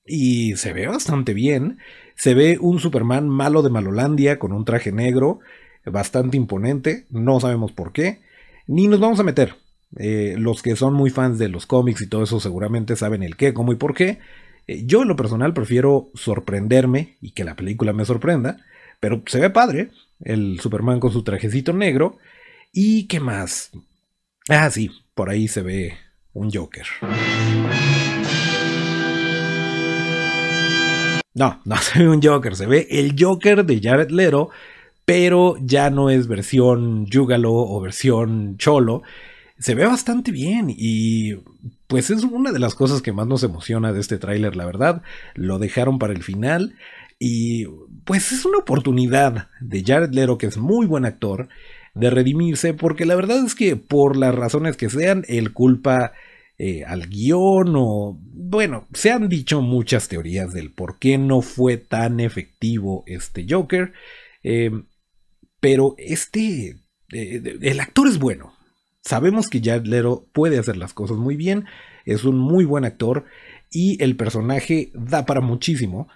y 0.06 0.56
se 0.56 0.72
ve 0.72 0.86
bastante 0.86 1.34
bien. 1.34 1.78
Se 2.16 2.34
ve 2.34 2.58
un 2.58 2.80
Superman 2.80 3.28
malo 3.28 3.62
de 3.62 3.70
Malolandia 3.70 4.38
con 4.38 4.52
un 4.52 4.64
traje 4.64 4.92
negro 4.92 5.40
bastante 5.90 6.36
imponente, 6.36 7.06
no 7.10 7.40
sabemos 7.40 7.72
por 7.72 7.92
qué, 7.92 8.20
ni 8.66 8.88
nos 8.88 9.00
vamos 9.00 9.20
a 9.20 9.24
meter. 9.24 9.54
Eh, 9.96 10.34
los 10.38 10.62
que 10.62 10.76
son 10.76 10.92
muy 10.92 11.08
fans 11.10 11.38
de 11.38 11.48
los 11.48 11.66
cómics 11.66 12.02
y 12.02 12.08
todo 12.08 12.22
eso 12.22 12.40
seguramente 12.40 12.94
saben 12.94 13.22
el 13.22 13.36
qué, 13.36 13.54
cómo 13.54 13.72
y 13.72 13.76
por 13.76 13.94
qué. 13.94 14.18
Eh, 14.66 14.84
yo 14.84 15.02
en 15.02 15.08
lo 15.08 15.16
personal 15.16 15.54
prefiero 15.54 16.10
sorprenderme 16.14 17.16
y 17.20 17.30
que 17.30 17.44
la 17.44 17.56
película 17.56 17.92
me 17.92 18.04
sorprenda, 18.04 18.58
pero 19.00 19.22
se 19.26 19.40
ve 19.40 19.50
padre, 19.50 19.90
el 20.20 20.60
Superman 20.60 21.00
con 21.00 21.12
su 21.12 21.22
trajecito 21.22 21.72
negro. 21.72 22.18
¿Y 22.72 23.06
qué 23.06 23.20
más? 23.20 23.70
Ah, 24.48 24.70
sí, 24.70 24.90
por 25.14 25.30
ahí 25.30 25.48
se 25.48 25.62
ve 25.62 25.98
un 26.32 26.50
Joker. 26.50 26.86
No, 31.34 31.60
no 31.64 31.76
se 31.82 31.98
ve 31.98 32.08
un 32.08 32.22
Joker, 32.22 32.56
se 32.56 32.66
ve 32.66 32.86
el 32.90 33.14
Joker 33.18 33.64
de 33.64 33.80
Jared 33.80 34.10
Leto 34.10 34.50
pero 35.08 35.56
ya 35.62 35.88
no 35.88 36.10
es 36.10 36.28
versión 36.28 37.06
Yugalo 37.06 37.54
o 37.54 37.80
versión 37.80 38.58
Cholo. 38.58 39.02
Se 39.58 39.74
ve 39.74 39.86
bastante 39.86 40.32
bien 40.32 40.66
y 40.68 41.36
pues 41.86 42.10
es 42.10 42.24
una 42.24 42.52
de 42.52 42.58
las 42.58 42.74
cosas 42.74 43.00
que 43.00 43.14
más 43.14 43.26
nos 43.26 43.42
emociona 43.42 43.94
de 43.94 44.00
este 44.00 44.18
tráiler, 44.18 44.54
la 44.54 44.66
verdad. 44.66 45.00
Lo 45.32 45.58
dejaron 45.58 45.98
para 45.98 46.12
el 46.12 46.22
final 46.22 46.74
y 47.18 47.64
pues 48.04 48.32
es 48.32 48.44
una 48.44 48.58
oportunidad 48.58 49.48
de 49.60 49.82
Jared 49.82 50.12
Leto, 50.12 50.36
que 50.36 50.46
es 50.46 50.58
muy 50.58 50.84
buen 50.84 51.06
actor, 51.06 51.48
de 51.98 52.10
redimirse, 52.10 52.74
porque 52.74 53.04
la 53.04 53.16
verdad 53.16 53.44
es 53.44 53.54
que 53.54 53.76
por 53.76 54.16
las 54.16 54.34
razones 54.34 54.76
que 54.76 54.88
sean, 54.88 55.24
él 55.28 55.52
culpa 55.52 56.12
eh, 56.56 56.84
al 56.84 57.08
guion 57.08 57.74
o... 57.76 58.18
Bueno, 58.22 58.86
se 58.94 59.10
han 59.10 59.28
dicho 59.28 59.60
muchas 59.62 60.08
teorías 60.08 60.52
del 60.52 60.72
por 60.72 60.98
qué 60.98 61.18
no 61.18 61.42
fue 61.42 61.76
tan 61.76 62.20
efectivo 62.20 63.04
este 63.06 63.46
Joker, 63.48 63.92
eh, 64.42 64.70
pero 65.60 65.94
este... 65.98 66.76
Eh, 67.12 67.58
el 67.62 67.80
actor 67.80 68.06
es 68.06 68.18
bueno. 68.18 68.52
Sabemos 69.00 69.48
que 69.48 69.60
Jared 69.62 70.02
puede 70.32 70.58
hacer 70.58 70.76
las 70.76 70.92
cosas 70.92 71.16
muy 71.16 71.36
bien, 71.36 71.64
es 72.04 72.24
un 72.24 72.38
muy 72.38 72.64
buen 72.64 72.84
actor 72.84 73.24
y 73.70 74.02
el 74.02 74.16
personaje 74.16 74.90
da 74.94 75.26
para 75.26 75.40
muchísimo. 75.40 76.08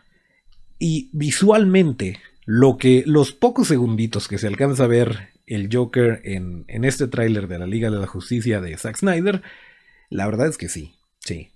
Y 0.78 1.10
visualmente, 1.12 2.18
lo 2.44 2.76
que 2.76 3.04
los 3.06 3.32
pocos 3.32 3.68
segunditos 3.68 4.28
que 4.28 4.38
se 4.38 4.48
alcanza 4.48 4.84
a 4.84 4.88
ver 4.88 5.31
el 5.54 5.68
Joker 5.73 6.21
en, 6.25 6.64
este 6.68 7.09
tráiler 7.09 7.49
de 7.49 7.59
la 7.59 7.66
Liga 7.66 7.90
de 7.90 7.99
la 7.99 8.06
Justicia 8.06 8.61
de 8.61 8.76
Zack 8.76 8.97
Snyder, 8.97 9.42
la 10.11 10.26
verdad 10.26 10.49
es 10.49 10.59
que 10.59 10.68
sí, 10.68 10.94
sí. 11.21 11.50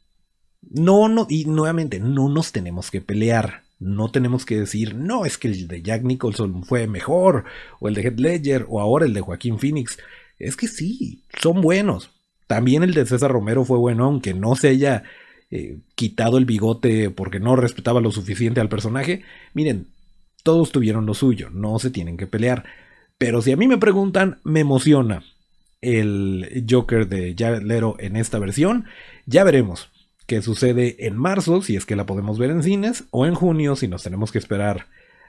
No, 0.63 1.09
no, 1.09 1.27
y 1.29 1.45
nuevamente, 1.45 2.01
no 2.01 2.29
nos 2.29 2.53
tenemos 2.53 2.91
que 2.91 3.01
pelear. 3.01 3.65
No 3.79 4.11
tenemos 4.11 4.47
que 4.47 4.59
decir, 4.59 4.95
no, 4.95 5.27
es 5.27 5.37
que 5.37 5.49
el 5.49 5.69
de 5.69 5.83
Jack 5.83 6.03
Nicholson 6.03 6.65
fue 6.65 6.87
mejor, 6.87 7.45
o 7.79 7.89
el 7.89 7.95
de 7.95 8.03
Heath 8.03 8.19
Ledger, 8.19 8.67
o 8.69 8.81
ahora 8.81 9.05
el 9.05 9.13
de 9.13 9.21
Joaquín 9.21 9.59
Phoenix. 9.59 9.99
Es 10.39 10.57
que 10.57 10.67
sí, 10.67 11.25
son 11.41 11.61
buenos. 11.61 12.11
También 12.47 12.83
el 12.83 12.95
de 12.95 13.05
César 13.05 13.31
Romero 13.31 13.65
fue 13.65 13.77
bueno, 13.77 14.05
aunque 14.05 14.33
no 14.33 14.57
se 14.57 14.69
haya 14.69 15.03
eh, 15.51 15.79
quitado 15.95 16.39
el 16.39 16.45
bigote 16.45 17.11
porque 17.11 17.39
no 17.39 17.55
respetaba 17.55 18.01
lo 18.01 18.11
suficiente 18.11 18.61
al 18.61 18.69
personaje. 18.69 19.25
Miren, 19.53 19.89
todos 20.43 20.73
tuvieron 20.73 21.07
lo 21.07 21.15
suyo, 21.15 21.51
no 21.51 21.79
se 21.79 21.91
tienen 21.91 22.17
que 22.17 22.27
pelear. 22.27 22.65
Pero 23.19 23.43
si 23.43 23.53
a 23.53 23.57
mí 23.57 23.67
me 23.67 23.79
preguntan, 23.79 24.39
me 24.45 24.61
emociona 24.61 25.25
el 25.81 26.67
Joker 26.69 27.09
de 27.09 27.35
Jared 27.39 27.63
Leto 27.63 27.97
en 27.99 28.17
esta 28.17 28.39
versión. 28.39 28.87
Ya 29.27 29.45
veremos 29.45 29.91
qué 30.27 30.43
sucede 30.43 31.07
en 31.07 31.17
marzo, 31.17 31.63
si 31.63 31.77
es 31.77 31.87
que 31.87 31.97
la 31.97 32.07
podemos 32.07 32.39
ver 32.39 32.51
en 32.51 32.63
cines, 32.63 33.05
o 33.11 33.27
en 33.27 33.35
junio, 33.35 33.77
si 33.77 33.89
nos 33.89 34.03
tenemos 34.03 34.33
que 34.33 34.39
esperar 34.39 34.87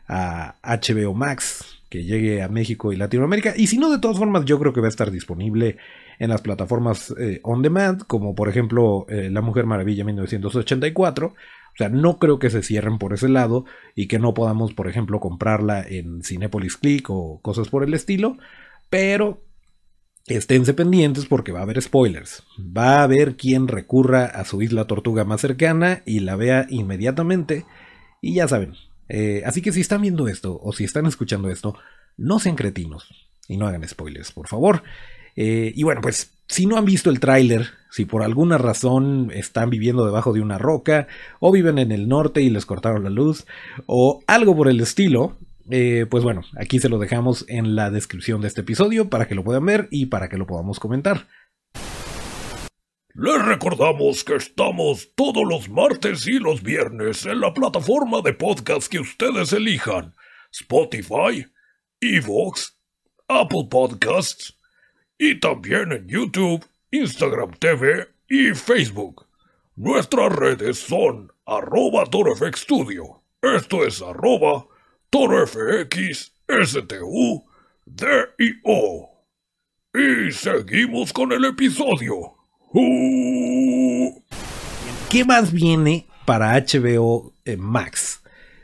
a 0.07 0.55
HBO 0.63 1.13
Max 1.13 1.77
que 1.89 2.03
llegue 2.03 2.41
a 2.41 2.49
México 2.49 2.91
y 2.91 2.97
Latinoamérica. 2.97 3.53
Y 3.55 3.67
si 3.67 3.77
no, 3.77 3.89
de 3.89 3.99
todas 3.99 4.17
formas, 4.17 4.45
yo 4.45 4.59
creo 4.59 4.73
que 4.73 4.81
va 4.81 4.87
a 4.87 4.89
estar 4.89 5.11
disponible 5.11 5.77
en 6.19 6.29
las 6.29 6.41
plataformas 6.41 7.13
eh, 7.19 7.39
on 7.43 7.61
demand, 7.61 8.03
como 8.03 8.35
por 8.35 8.49
ejemplo 8.49 9.05
eh, 9.09 9.29
La 9.31 9.41
Mujer 9.41 9.65
Maravilla 9.65 10.03
1984. 10.03 11.35
O 11.77 11.79
sea, 11.79 11.89
no 11.89 12.17
creo 12.17 12.39
que 12.39 12.49
se 12.49 12.63
cierren 12.63 12.97
por 12.97 13.13
ese 13.13 13.29
lado 13.29 13.65
y 13.93 14.07
que 14.07 14.17
no 14.17 14.33
podamos, 14.33 14.73
por 14.73 14.87
ejemplo, 14.87 15.19
comprarla 15.19 15.85
en 15.87 16.23
Cinepolis 16.23 16.75
Click 16.75 17.07
o 17.09 17.39
cosas 17.41 17.69
por 17.69 17.83
el 17.83 17.93
estilo. 17.93 18.37
Pero 18.89 19.43
Esténse 20.27 20.73
pendientes 20.73 21.25
porque 21.25 21.53
va 21.53 21.59
a 21.59 21.63
haber 21.63 21.81
spoilers. 21.81 22.43
Va 22.59 22.99
a 22.99 23.03
haber 23.03 23.37
quien 23.37 23.69
recurra 23.69 24.25
a 24.25 24.43
su 24.43 24.61
isla 24.61 24.85
tortuga 24.85 25.23
más 25.23 25.39
cercana 25.39 26.03
y 26.05 26.19
la 26.19 26.35
vea 26.35 26.67
inmediatamente. 26.69 27.65
Y 28.21 28.33
ya 28.33 28.47
saben. 28.49 28.73
Eh, 29.07 29.41
así 29.45 29.61
que 29.61 29.71
si 29.71 29.79
están 29.79 30.01
viendo 30.01 30.27
esto 30.27 30.59
o 30.61 30.73
si 30.73 30.83
están 30.83 31.05
escuchando 31.05 31.49
esto, 31.49 31.77
no 32.17 32.39
sean 32.39 32.57
cretinos 32.57 33.07
y 33.47 33.55
no 33.55 33.67
hagan 33.67 33.87
spoilers, 33.87 34.33
por 34.33 34.49
favor. 34.49 34.83
Eh, 35.37 35.71
y 35.73 35.83
bueno, 35.83 36.01
pues 36.01 36.33
si 36.49 36.65
no 36.65 36.75
han 36.75 36.83
visto 36.83 37.09
el 37.09 37.21
tráiler, 37.21 37.69
si 37.97 38.05
por 38.05 38.21
alguna 38.21 38.59
razón 38.59 39.31
están 39.33 39.71
viviendo 39.71 40.05
debajo 40.05 40.31
de 40.31 40.39
una 40.39 40.59
roca, 40.59 41.07
o 41.39 41.51
viven 41.51 41.79
en 41.79 41.91
el 41.91 42.07
norte 42.07 42.43
y 42.43 42.51
les 42.51 42.67
cortaron 42.67 43.03
la 43.03 43.09
luz, 43.09 43.47
o 43.87 44.21
algo 44.27 44.55
por 44.55 44.67
el 44.67 44.79
estilo, 44.81 45.35
eh, 45.71 46.05
pues 46.07 46.23
bueno, 46.23 46.43
aquí 46.59 46.77
se 46.77 46.89
lo 46.89 46.99
dejamos 46.99 47.43
en 47.47 47.75
la 47.75 47.89
descripción 47.89 48.39
de 48.39 48.49
este 48.49 48.61
episodio 48.61 49.09
para 49.09 49.27
que 49.27 49.33
lo 49.33 49.43
puedan 49.43 49.65
ver 49.65 49.87
y 49.89 50.05
para 50.05 50.29
que 50.29 50.37
lo 50.37 50.45
podamos 50.45 50.79
comentar. 50.79 51.25
Les 53.15 53.43
recordamos 53.43 54.23
que 54.23 54.35
estamos 54.35 55.09
todos 55.15 55.43
los 55.49 55.67
martes 55.67 56.27
y 56.27 56.37
los 56.37 56.61
viernes 56.61 57.25
en 57.25 57.41
la 57.41 57.51
plataforma 57.51 58.21
de 58.21 58.33
podcast 58.33 58.91
que 58.91 58.99
ustedes 58.99 59.53
elijan: 59.53 60.13
Spotify, 60.51 61.47
Evox, 61.99 62.77
Apple 63.27 63.69
Podcasts 63.71 64.55
y 65.17 65.39
también 65.39 65.93
en 65.93 66.07
YouTube, 66.07 66.63
Instagram 66.91 67.51
TV 67.59 68.07
y 68.29 68.53
Facebook. 68.53 69.25
Nuestras 69.75 70.31
redes 70.33 70.79
son 70.79 71.31
arroba. 71.45 72.03
Esto 73.41 73.85
es 73.85 74.01
arroba. 74.01 74.67
Y 79.93 80.31
seguimos 80.31 81.13
con 81.13 81.31
el 81.31 81.45
episodio. 81.45 82.33
¿Qué 85.09 85.25
más 85.25 85.51
viene 85.51 86.05
para 86.25 86.53
HBO 86.59 87.33
eh, 87.45 87.57
Max? 87.57 88.21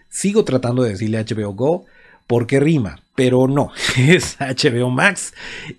Sigo 0.09 0.43
tratando 0.43 0.83
de 0.83 0.91
decirle 0.91 1.23
HBO 1.23 1.53
Go 1.53 1.85
porque 2.27 2.59
rima, 2.59 3.01
pero 3.15 3.47
no, 3.47 3.71
es 3.97 4.37
HBO 4.39 4.89
Max. 4.89 5.33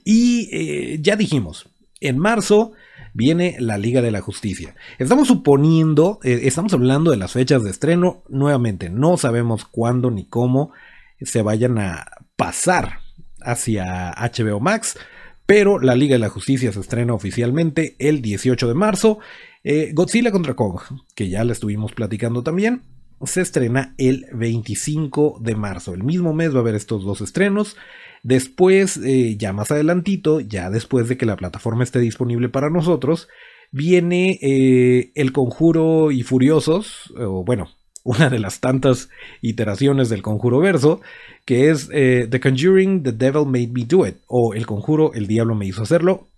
Y 0.04 0.48
eh, 0.52 0.98
ya 1.00 1.16
dijimos, 1.16 1.68
en 2.04 2.18
marzo 2.18 2.72
viene 3.12 3.56
la 3.58 3.78
Liga 3.78 4.02
de 4.02 4.10
la 4.10 4.20
Justicia. 4.20 4.74
Estamos 4.98 5.28
suponiendo, 5.28 6.18
eh, 6.22 6.40
estamos 6.44 6.72
hablando 6.74 7.10
de 7.10 7.16
las 7.16 7.32
fechas 7.32 7.62
de 7.62 7.70
estreno, 7.70 8.22
nuevamente, 8.28 8.90
no 8.90 9.16
sabemos 9.16 9.64
cuándo 9.64 10.10
ni 10.10 10.26
cómo 10.26 10.72
se 11.20 11.42
vayan 11.42 11.78
a 11.78 12.06
pasar 12.36 13.00
hacia 13.40 14.12
HBO 14.12 14.60
Max, 14.60 14.98
pero 15.46 15.78
la 15.78 15.94
Liga 15.94 16.14
de 16.14 16.20
la 16.20 16.28
Justicia 16.28 16.72
se 16.72 16.80
estrena 16.80 17.14
oficialmente 17.14 17.96
el 17.98 18.22
18 18.22 18.66
de 18.66 18.74
marzo. 18.74 19.18
Eh, 19.62 19.92
Godzilla 19.94 20.32
contra 20.32 20.54
Kong, 20.54 20.80
que 21.14 21.28
ya 21.28 21.44
le 21.44 21.52
estuvimos 21.52 21.92
platicando 21.92 22.42
también, 22.42 22.82
se 23.22 23.40
estrena 23.40 23.94
el 23.98 24.26
25 24.32 25.38
de 25.40 25.54
marzo. 25.54 25.94
El 25.94 26.02
mismo 26.02 26.34
mes 26.34 26.52
va 26.52 26.58
a 26.58 26.60
haber 26.60 26.74
estos 26.74 27.04
dos 27.04 27.20
estrenos. 27.20 27.76
Después, 28.24 28.96
eh, 29.04 29.36
ya 29.36 29.52
más 29.52 29.70
adelantito, 29.70 30.40
ya 30.40 30.70
después 30.70 31.10
de 31.10 31.18
que 31.18 31.26
la 31.26 31.36
plataforma 31.36 31.84
esté 31.84 32.00
disponible 32.00 32.48
para 32.48 32.70
nosotros, 32.70 33.28
viene 33.70 34.38
eh, 34.40 35.12
El 35.14 35.30
Conjuro 35.30 36.10
y 36.10 36.22
Furiosos, 36.22 37.12
o 37.18 37.44
bueno, 37.44 37.68
una 38.02 38.30
de 38.30 38.38
las 38.38 38.60
tantas 38.60 39.10
iteraciones 39.42 40.08
del 40.08 40.22
Conjuro 40.22 40.58
verso, 40.58 41.02
que 41.44 41.68
es 41.68 41.90
eh, 41.92 42.26
The 42.30 42.40
Conjuring, 42.40 43.02
The 43.02 43.12
Devil 43.12 43.44
Made 43.44 43.68
Me 43.68 43.84
Do 43.84 44.06
It, 44.06 44.16
o 44.26 44.54
El 44.54 44.64
Conjuro, 44.64 45.12
El 45.12 45.26
Diablo 45.26 45.54
me 45.54 45.66
hizo 45.66 45.82
hacerlo. 45.82 46.30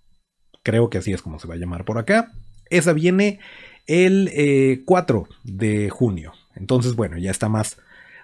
Creo 0.64 0.90
que 0.90 0.98
así 0.98 1.12
es 1.12 1.22
como 1.22 1.38
se 1.38 1.46
va 1.46 1.54
a 1.54 1.58
llamar 1.58 1.84
por 1.84 1.98
acá. 1.98 2.32
Esa 2.68 2.94
viene 2.94 3.38
el 3.86 4.82
4 4.84 5.28
de 5.44 5.88
junio. 5.88 6.32
Entonces, 6.56 6.96
bueno, 6.96 7.16
ya 7.16 7.30
está 7.30 7.48
más 7.48 7.78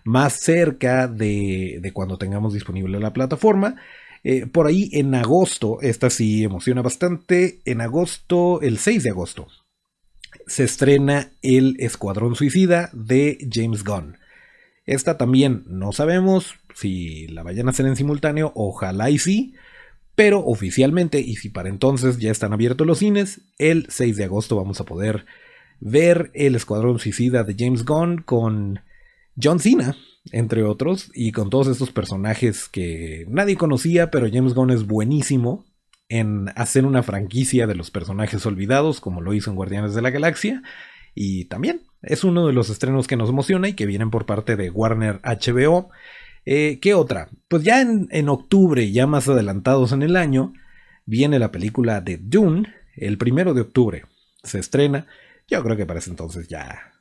más 0.05 0.35
cerca 0.35 1.09
de, 1.09 1.91
cuando 1.93 2.19
tengamos 2.19 2.55
disponible 2.55 3.01
la 3.01 3.13
plataforma. 3.13 3.77
Eh, 4.25 4.47
por 4.47 4.67
ahí 4.67 4.89
en 4.93 5.15
agosto, 5.15 5.79
esta 5.81 6.11
sí 6.11 6.45
emociona 6.45 6.83
bastante, 6.83 7.61
en 7.65 7.81
agosto, 7.81 8.61
el 8.61 8.79
6 8.79 9.03
de 9.03 9.11
agosto, 9.11 9.49
se 10.47 10.65
estrena 10.65 11.33
El 11.43 11.77
Escuadrón 11.81 12.37
Suicida 12.37 12.91
de 12.93 13.39
James 13.51 13.85
Gunn. 13.85 14.19
Esta 14.85 15.17
también 15.17 15.65
no 15.67 15.93
sabemos 15.93 16.55
si 16.75 17.27
la 17.29 17.43
vayan 17.43 17.67
a 17.67 17.71
hacer 17.71 17.87
en 17.87 17.97
simultáneo, 17.97 18.53
ojalá 18.55 19.11
y 19.11 19.19
sí, 19.19 19.55
pero 20.15 20.45
oficialmente, 20.45 21.21
y 21.21 21.37
si 21.37 21.49
para 21.49 21.69
entonces 21.69 22.19
ya 22.19 22.31
están 22.31 22.53
abiertos 22.53 22.87
los 22.87 22.99
cines, 22.99 23.41
el 23.59 23.87
6 23.89 24.17
de 24.17 24.25
agosto 24.25 24.57
vamos 24.57 24.81
a 24.81 24.85
poder 24.85 25.27
ver 25.81 26.31
El 26.35 26.55
Escuadrón 26.55 26.99
Suicida 26.99 27.45
de 27.45 27.57
James 27.59 27.85
Gunn 27.85 28.19
con 28.19 28.81
John 29.41 29.61
Cena, 29.61 29.97
entre 30.31 30.63
otros, 30.63 31.11
y 31.15 31.33
con 31.33 31.51
todos 31.51 31.69
estos 31.69 31.91
personajes 31.91 32.69
que 32.69 33.25
nadie 33.29 33.57
conocía, 33.57 34.11
pero 34.11 34.29
James 34.31 34.55
Gunn 34.55 34.71
es 34.71 34.87
buenísimo 34.87 35.65
en 36.09 36.51
hacer 36.57 36.85
una 36.85 37.03
franquicia 37.03 37.67
de 37.67 37.75
los 37.75 37.91
personajes 37.91 38.45
olvidados, 38.45 39.01
como 39.01 39.21
lo 39.21 39.33
hizo 39.35 39.51
en 39.51 39.57
Guardianes 39.57 39.95
de 39.95 40.03
la 40.03 40.11
Galaxia, 40.11 40.63
y 41.15 41.47
también 41.47 41.83
es 42.03 42.25
uno 42.25 42.47
de 42.47 42.53
los 42.53 42.69
estrenos 42.71 43.07
que 43.07 43.17
nos 43.17 43.31
emociona 43.31 43.69
y 43.69 43.75
que 43.75 43.87
vienen 43.87 44.11
por 44.11 44.27
parte 44.27 44.57
de 44.57 44.71
Warner 44.71 45.21
HBO. 45.23 45.91
Eh, 46.45 46.79
¿Qué 46.81 46.95
otra? 46.95 47.31
Pues 47.49 47.63
ya 47.63 47.81
en, 47.81 48.29
octubre, 48.29 48.91
ya 48.91 49.07
más 49.07 49.29
adelantados 49.29 49.93
en 49.93 50.03
el 50.03 50.17
año, 50.17 50.53
viene 51.07 51.39
la 51.39 51.53
película 51.53 52.01
de 52.01 52.19
Dune, 52.19 52.75
el 52.97 53.19
primero 53.19 53.55
de 53.55 53.63
octubre. 53.63 54.05
Se 54.43 54.59
estrena. 54.59 55.07
Yo 55.49 55.63
creo 55.63 55.77
que 55.77 55.87
para 55.87 56.01
ese 56.01 56.11
entonces 56.11 56.49
ya 56.49 56.92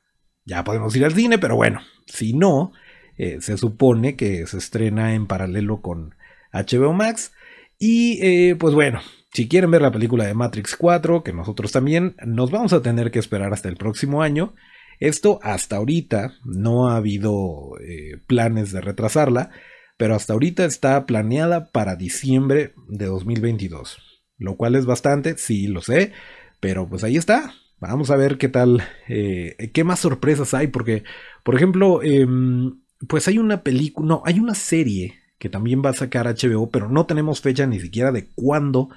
ya 0.44 0.64
podemos 0.64 0.94
ir 0.96 1.04
al 1.04 1.14
cine, 1.14 1.38
pero 1.38 1.56
bueno, 1.56 1.80
si 2.06 2.32
no, 2.32 2.72
eh, 3.16 3.38
se 3.40 3.56
supone 3.56 4.16
que 4.16 4.46
se 4.46 4.58
estrena 4.58 5.14
en 5.14 5.26
paralelo 5.26 5.80
con 5.80 6.14
HBO 6.52 6.92
Max. 6.92 7.32
Y 7.78 8.18
eh, 8.22 8.56
pues 8.56 8.74
bueno, 8.74 9.00
si 9.32 9.48
quieren 9.48 9.70
ver 9.70 9.82
la 9.82 9.92
película 9.92 10.26
de 10.26 10.34
Matrix 10.34 10.76
4, 10.76 11.22
que 11.22 11.32
nosotros 11.32 11.72
también, 11.72 12.16
nos 12.24 12.50
vamos 12.50 12.72
a 12.72 12.82
tener 12.82 13.10
que 13.10 13.18
esperar 13.18 13.52
hasta 13.52 13.68
el 13.68 13.76
próximo 13.76 14.22
año. 14.22 14.54
Esto 15.00 15.40
hasta 15.42 15.76
ahorita 15.76 16.34
no 16.44 16.88
ha 16.88 16.96
habido 16.96 17.72
eh, 17.80 18.18
planes 18.26 18.72
de 18.72 18.80
retrasarla, 18.80 19.50
pero 19.96 20.14
hasta 20.14 20.32
ahorita 20.32 20.64
está 20.64 21.06
planeada 21.06 21.70
para 21.70 21.96
diciembre 21.96 22.74
de 22.88 23.06
2022. 23.06 23.98
Lo 24.38 24.56
cual 24.56 24.74
es 24.74 24.86
bastante, 24.86 25.38
sí 25.38 25.66
lo 25.66 25.80
sé, 25.80 26.12
Pero 26.60 26.88
pues 26.88 27.02
ahí 27.02 27.16
está. 27.16 27.54
Vamos 27.82 28.10
a 28.10 28.16
ver 28.16 28.38
qué 28.38 28.48
tal, 28.48 28.80
eh, 29.08 29.72
qué 29.74 29.82
más 29.82 29.98
sorpresas 29.98 30.54
hay, 30.54 30.68
porque, 30.68 31.02
por 31.42 31.56
ejemplo, 31.56 32.00
em, 32.00 32.78
pues 33.08 33.26
hay 33.26 33.38
una 33.38 33.64
película, 33.64 34.06
no, 34.06 34.22
hay 34.24 34.38
una 34.38 34.54
serie 34.54 35.16
que 35.40 35.48
también 35.48 35.82
va 35.84 35.90
a 35.90 35.94
sacar 35.94 36.28
HBO, 36.28 36.70
pero 36.70 36.88
no 36.88 37.06
tenemos 37.06 37.40
fecha 37.40 37.66
ni 37.66 37.80
siquiera 37.80 38.12
de 38.12 38.28
cuándo 38.36 38.88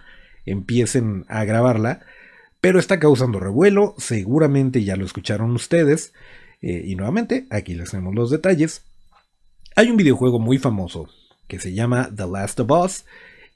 empiecen 0.46 1.26
a 1.30 1.46
grabarla, 1.46 2.02
pero 2.62 2.78
está 2.78 3.00
causando 3.00 3.40
revuelo, 3.40 3.96
seguramente 3.98 4.84
ya 4.84 4.96
lo 4.98 5.06
escucharon 5.06 5.50
ustedes, 5.56 6.14
eh, 6.62 6.84
y 6.86 6.96
nuevamente, 6.96 7.48
aquí 7.50 7.74
les 7.74 7.90
tenemos 7.90 8.14
los 8.14 8.30
detalles. 8.30 8.84
Hay 9.76 9.90
un 9.90 9.98
videojuego 9.98 10.38
muy 10.38 10.60
famoso 10.60 11.10
que 11.48 11.60
se 11.60 11.74
llama 11.74 12.12
The 12.16 12.28
Last 12.28 12.60
of 12.60 12.70
Us, 12.70 13.06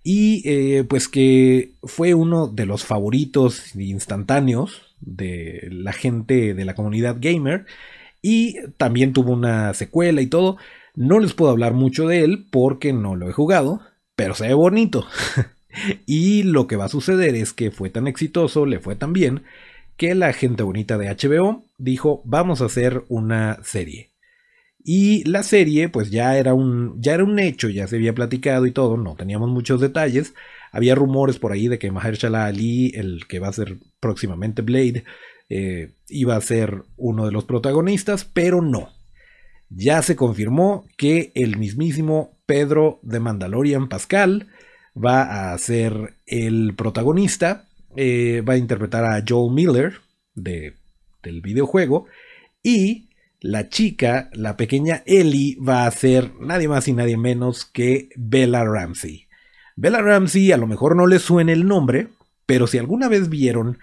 y 0.01 0.41
eh, 0.50 0.86
pues 0.86 1.07
que 1.07 1.74
fue 1.83 2.15
uno 2.15 2.48
de 2.48 2.65
los 2.65 2.83
favoritos 2.83 3.75
instantáneos 3.75 4.88
de 5.01 5.68
la 5.72 5.94
gente 5.94 6.53
de 6.53 6.65
la 6.65 6.75
comunidad 6.75 7.18
gamer, 7.20 7.65
y 8.22 8.58
también 8.77 9.13
tuvo 9.13 9.34
una 9.34 9.74
secuela 9.74 10.22
y 10.22 10.27
todo. 10.27 10.58
No 10.96 11.20
les 11.20 11.34
puedo 11.34 11.51
hablar 11.51 11.74
mucho 11.74 12.08
de 12.08 12.24
él 12.24 12.48
porque 12.51 12.94
no 12.94 13.15
lo 13.15 13.29
he 13.29 13.34
jugado, 13.34 13.82
pero 14.15 14.36
se 14.36 14.48
ve 14.48 14.53
bonito. 14.53 15.08
y 16.06 16.44
lo 16.44 16.68
que 16.68 16.75
va 16.75 16.86
a 16.86 16.89
suceder 16.89 17.36
es 17.36 17.53
que 17.53 17.72
fue 17.72 17.89
tan 17.89 18.08
exitoso, 18.08 18.65
le 18.65 18.79
fue 18.79 18.96
tan 18.96 19.13
bien, 19.13 19.44
que 19.96 20.15
la 20.15 20.34
gente 20.34 20.63
bonita 20.63 20.98
de 20.98 21.10
HBO 21.10 21.65
dijo, 21.77 22.22
vamos 22.25 22.62
a 22.62 22.65
hacer 22.65 23.03
una 23.10 23.60
serie. 23.63 24.10
Y 24.84 25.24
la 25.25 25.44
serie, 25.44 25.89
pues 25.89 26.10
ya 26.10 26.38
era 26.38 26.53
un, 26.53 27.01
ya 27.01 27.13
era 27.13 27.24
un 27.24 27.38
hecho, 27.38 27.70
ya 27.70 27.88
se 27.88 27.98
había 27.98 28.15
platicado 28.15 28.65
y 28.65 28.72
todo, 28.72 28.98
no 28.98 29.15
teníamos 29.15 29.50
muchos 29.50 29.82
detalles. 29.82 30.34
Había 30.72 30.96
rumores 30.96 31.40
por 31.40 31.52
ahí 31.52 31.68
de 31.68 31.80
que 31.80 31.92
Mahershala 31.92 32.46
Ali, 32.46 32.92
el 32.96 33.28
que 33.28 33.40
va 33.40 33.48
a 33.48 33.54
ser 33.54 33.78
próximamente 34.00 34.62
Blade, 34.62 35.04
eh, 35.50 35.94
iba 36.08 36.36
a 36.36 36.42
ser 36.42 36.84
uno 36.98 37.26
de 37.26 37.32
los 37.32 37.46
protagonistas, 37.46 38.26
pero 38.26 38.62
no. 38.62 38.90
Ya 39.70 40.02
se 40.02 40.16
confirmó 40.16 40.86
que 40.98 41.32
el 41.36 41.58
mismísimo 41.58 42.40
Pedro 42.46 43.00
de 43.04 43.20
Mandalorian 43.20 43.90
Pascal 43.90 44.48
va 44.96 45.52
a 45.54 45.58
ser 45.58 46.16
el 46.26 46.74
protagonista, 46.76 47.68
eh, 47.96 48.44
va 48.48 48.54
a 48.54 48.58
interpretar 48.58 49.06
a 49.06 49.24
Joel 49.28 49.54
Miller 49.54 49.94
de, 50.36 50.76
del 51.24 51.42
videojuego 51.42 52.06
y 52.64 53.10
la 53.42 53.70
chica, 53.70 54.30
la 54.34 54.58
pequeña 54.58 55.02
Ellie, 55.06 55.58
va 55.58 55.86
a 55.86 55.92
ser 55.92 56.34
nadie 56.40 56.68
más 56.68 56.88
y 56.88 56.94
nadie 56.94 57.18
menos 57.18 57.66
que 57.66 58.10
Bella 58.16 58.66
Ramsey. 58.66 59.28
Bella 59.81 60.01
Ramsey 60.01 60.51
a 60.51 60.57
lo 60.57 60.67
mejor 60.67 60.98
no 60.98 61.07
le 61.07 61.19
suena 61.19 61.53
el 61.53 61.65
nombre, 61.65 62.09
pero 62.45 62.67
si 62.67 62.77
alguna 62.77 63.07
vez 63.07 63.29
vieron 63.29 63.77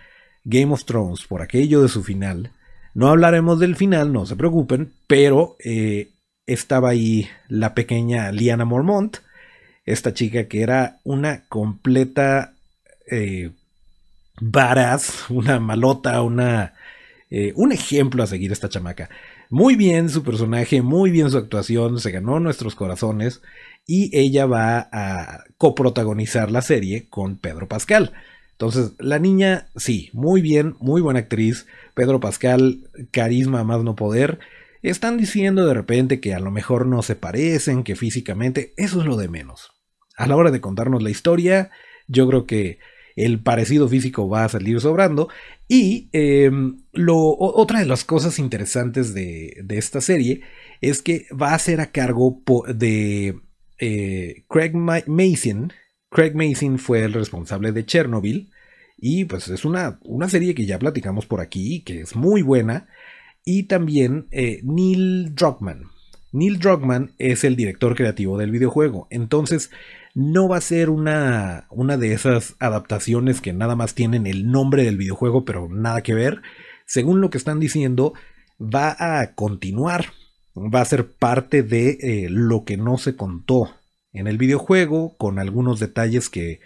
Game 0.45 0.71
of 0.71 0.85
Thrones 0.85 1.25
por 1.27 1.41
aquello 1.41 1.81
de 1.81 1.89
su 1.89 2.05
final. 2.05 2.51
No 2.93 3.09
hablaremos 3.09 3.59
del 3.59 3.77
final, 3.77 4.13
no 4.13 4.27
se 4.27 4.37
preocupen, 4.37 4.93
pero 5.07 5.57
eh, 5.59 6.11
estaba 6.47 6.91
ahí 6.91 7.31
la 7.49 7.75
pequeña 7.75 8.31
Liana 8.31 8.67
Mormont, 8.67 9.17
esta 9.87 10.13
chica 10.13 10.49
que 10.49 10.61
era 10.61 10.99
una 11.03 11.45
completa 11.49 12.53
eh, 13.11 13.53
varas, 14.39 15.25
una 15.31 15.59
malota, 15.61 16.21
una, 16.21 16.75
eh, 17.31 17.55
un 17.57 17.73
ejemplo 17.73 18.23
a 18.23 18.27
seguir 18.27 18.53
esta 18.53 18.69
chamaca. 18.69 19.09
Muy 19.49 19.77
bien 19.77 20.11
su 20.11 20.23
personaje, 20.23 20.83
muy 20.83 21.11
bien 21.11 21.31
su 21.31 21.39
actuación, 21.39 22.01
se 22.01 22.11
ganó 22.11 22.39
nuestros 22.39 22.75
corazones 22.75 23.41
y 23.87 24.11
ella 24.17 24.47
va 24.47 24.89
a 24.93 25.45
coprotagonizar 25.57 26.51
la 26.51 26.63
serie 26.63 27.09
con 27.09 27.37
Pedro 27.37 27.69
Pascal. 27.69 28.13
Entonces, 28.53 28.93
la 28.99 29.19
niña, 29.19 29.69
sí, 29.77 30.11
muy 30.13 30.41
bien, 30.41 30.77
muy 30.81 31.01
buena 31.01 31.21
actriz. 31.21 31.67
Pedro 31.95 32.21
Pascal, 32.21 32.89
carisma 33.11 33.65
más 33.65 33.83
no 33.85 33.95
poder. 33.95 34.39
Están 34.83 35.19
diciendo 35.19 35.67
de 35.67 35.75
repente 35.75 36.21
que 36.21 36.35
a 36.35 36.41
lo 36.41 36.51
mejor 36.51 36.87
no 36.87 37.03
se 37.03 37.17
parecen, 37.17 37.85
que 37.85 37.97
físicamente, 37.97 38.73
eso 38.77 39.01
es 39.01 39.07
lo 39.07 39.17
de 39.17 39.29
menos. 39.29 39.73
A 40.17 40.27
la 40.27 40.37
hora 40.37 40.51
de 40.51 40.61
contarnos 40.61 41.03
la 41.03 41.11
historia, 41.11 41.71
yo 42.09 42.27
creo 42.27 42.47
que 42.47 42.79
el 43.17 43.41
parecido 43.41 43.89
físico 43.89 44.29
va 44.29 44.45
a 44.45 44.49
salir 44.49 44.81
sobrando. 44.81 45.29
Y 45.69 46.09
em, 46.13 46.83
lo, 46.93 47.17
otra 47.39 47.81
de 47.81 47.87
las 47.87 48.05
cosas 48.05 48.39
interesantes 48.39 49.15
de, 49.15 49.65
esta 49.71 50.01
serie 50.01 50.43
es 50.81 51.03
que 51.03 51.27
va 51.31 51.55
a 51.55 51.59
ser 51.59 51.81
a 51.81 51.91
cargo 51.91 52.43
de 52.75 53.41
eh, 53.79 54.45
Craig 54.49 54.73
Mason, 54.75 55.73
Craig 56.11 56.35
Mason 56.35 56.79
fue 56.79 57.05
el 57.05 57.13
responsable 57.13 57.73
de 57.73 57.85
Chernobyl. 57.85 58.51
Y 58.99 59.27
pues 59.27 59.49
es 59.49 59.65
una, 59.65 59.99
una 60.05 60.29
serie 60.29 60.55
que 60.55 60.65
ya 60.65 60.79
platicamos 60.79 61.27
por 61.27 61.41
aquí, 61.41 61.83
que 61.83 62.01
es 62.01 62.17
muy 62.17 62.43
buena. 62.43 62.89
Y 63.45 63.65
también 63.65 64.27
eh, 64.31 64.61
Neil 64.63 65.35
Druckmann. 65.35 65.91
Neil 66.33 66.59
Druckmann 66.59 67.13
es 67.19 67.45
el 67.45 67.57
director 67.57 67.95
creativo 67.95 68.39
del 68.39 68.51
videojuego. 68.51 69.07
Entonces, 69.11 69.71
no 70.15 70.49
va 70.49 70.57
a 70.57 70.63
ser 70.63 70.89
una, 70.91 71.67
una 71.71 71.99
de 71.99 72.13
esas 72.13 72.57
adaptaciones 72.59 73.41
que 73.41 73.53
nada 73.53 73.77
más 73.77 73.95
tienen 73.95 74.27
el 74.27 74.51
nombre 74.51 74.83
del 74.85 74.97
videojuego, 74.97 75.45
pero 75.45 75.69
nada 75.69 76.03
que 76.03 76.15
ver. 76.15 76.41
Según 76.87 77.21
lo 77.21 77.31
que 77.31 77.39
están 77.39 77.61
diciendo, 77.61 78.15
va 78.59 78.97
a 78.99 79.35
continuar. 79.35 80.07
Va 80.57 80.81
a 80.81 80.87
ser 80.87 81.13
parte 81.13 81.63
de 81.63 81.99
eh, 82.01 82.29
lo 82.31 82.65
que 82.65 82.77
no 82.77 82.99
se 82.99 83.15
contó 83.15 83.71
en 84.13 84.27
el 84.27 84.39
videojuego, 84.39 85.17
con 85.19 85.39
algunos 85.39 85.79
detalles 85.79 86.31
que, 86.31 86.61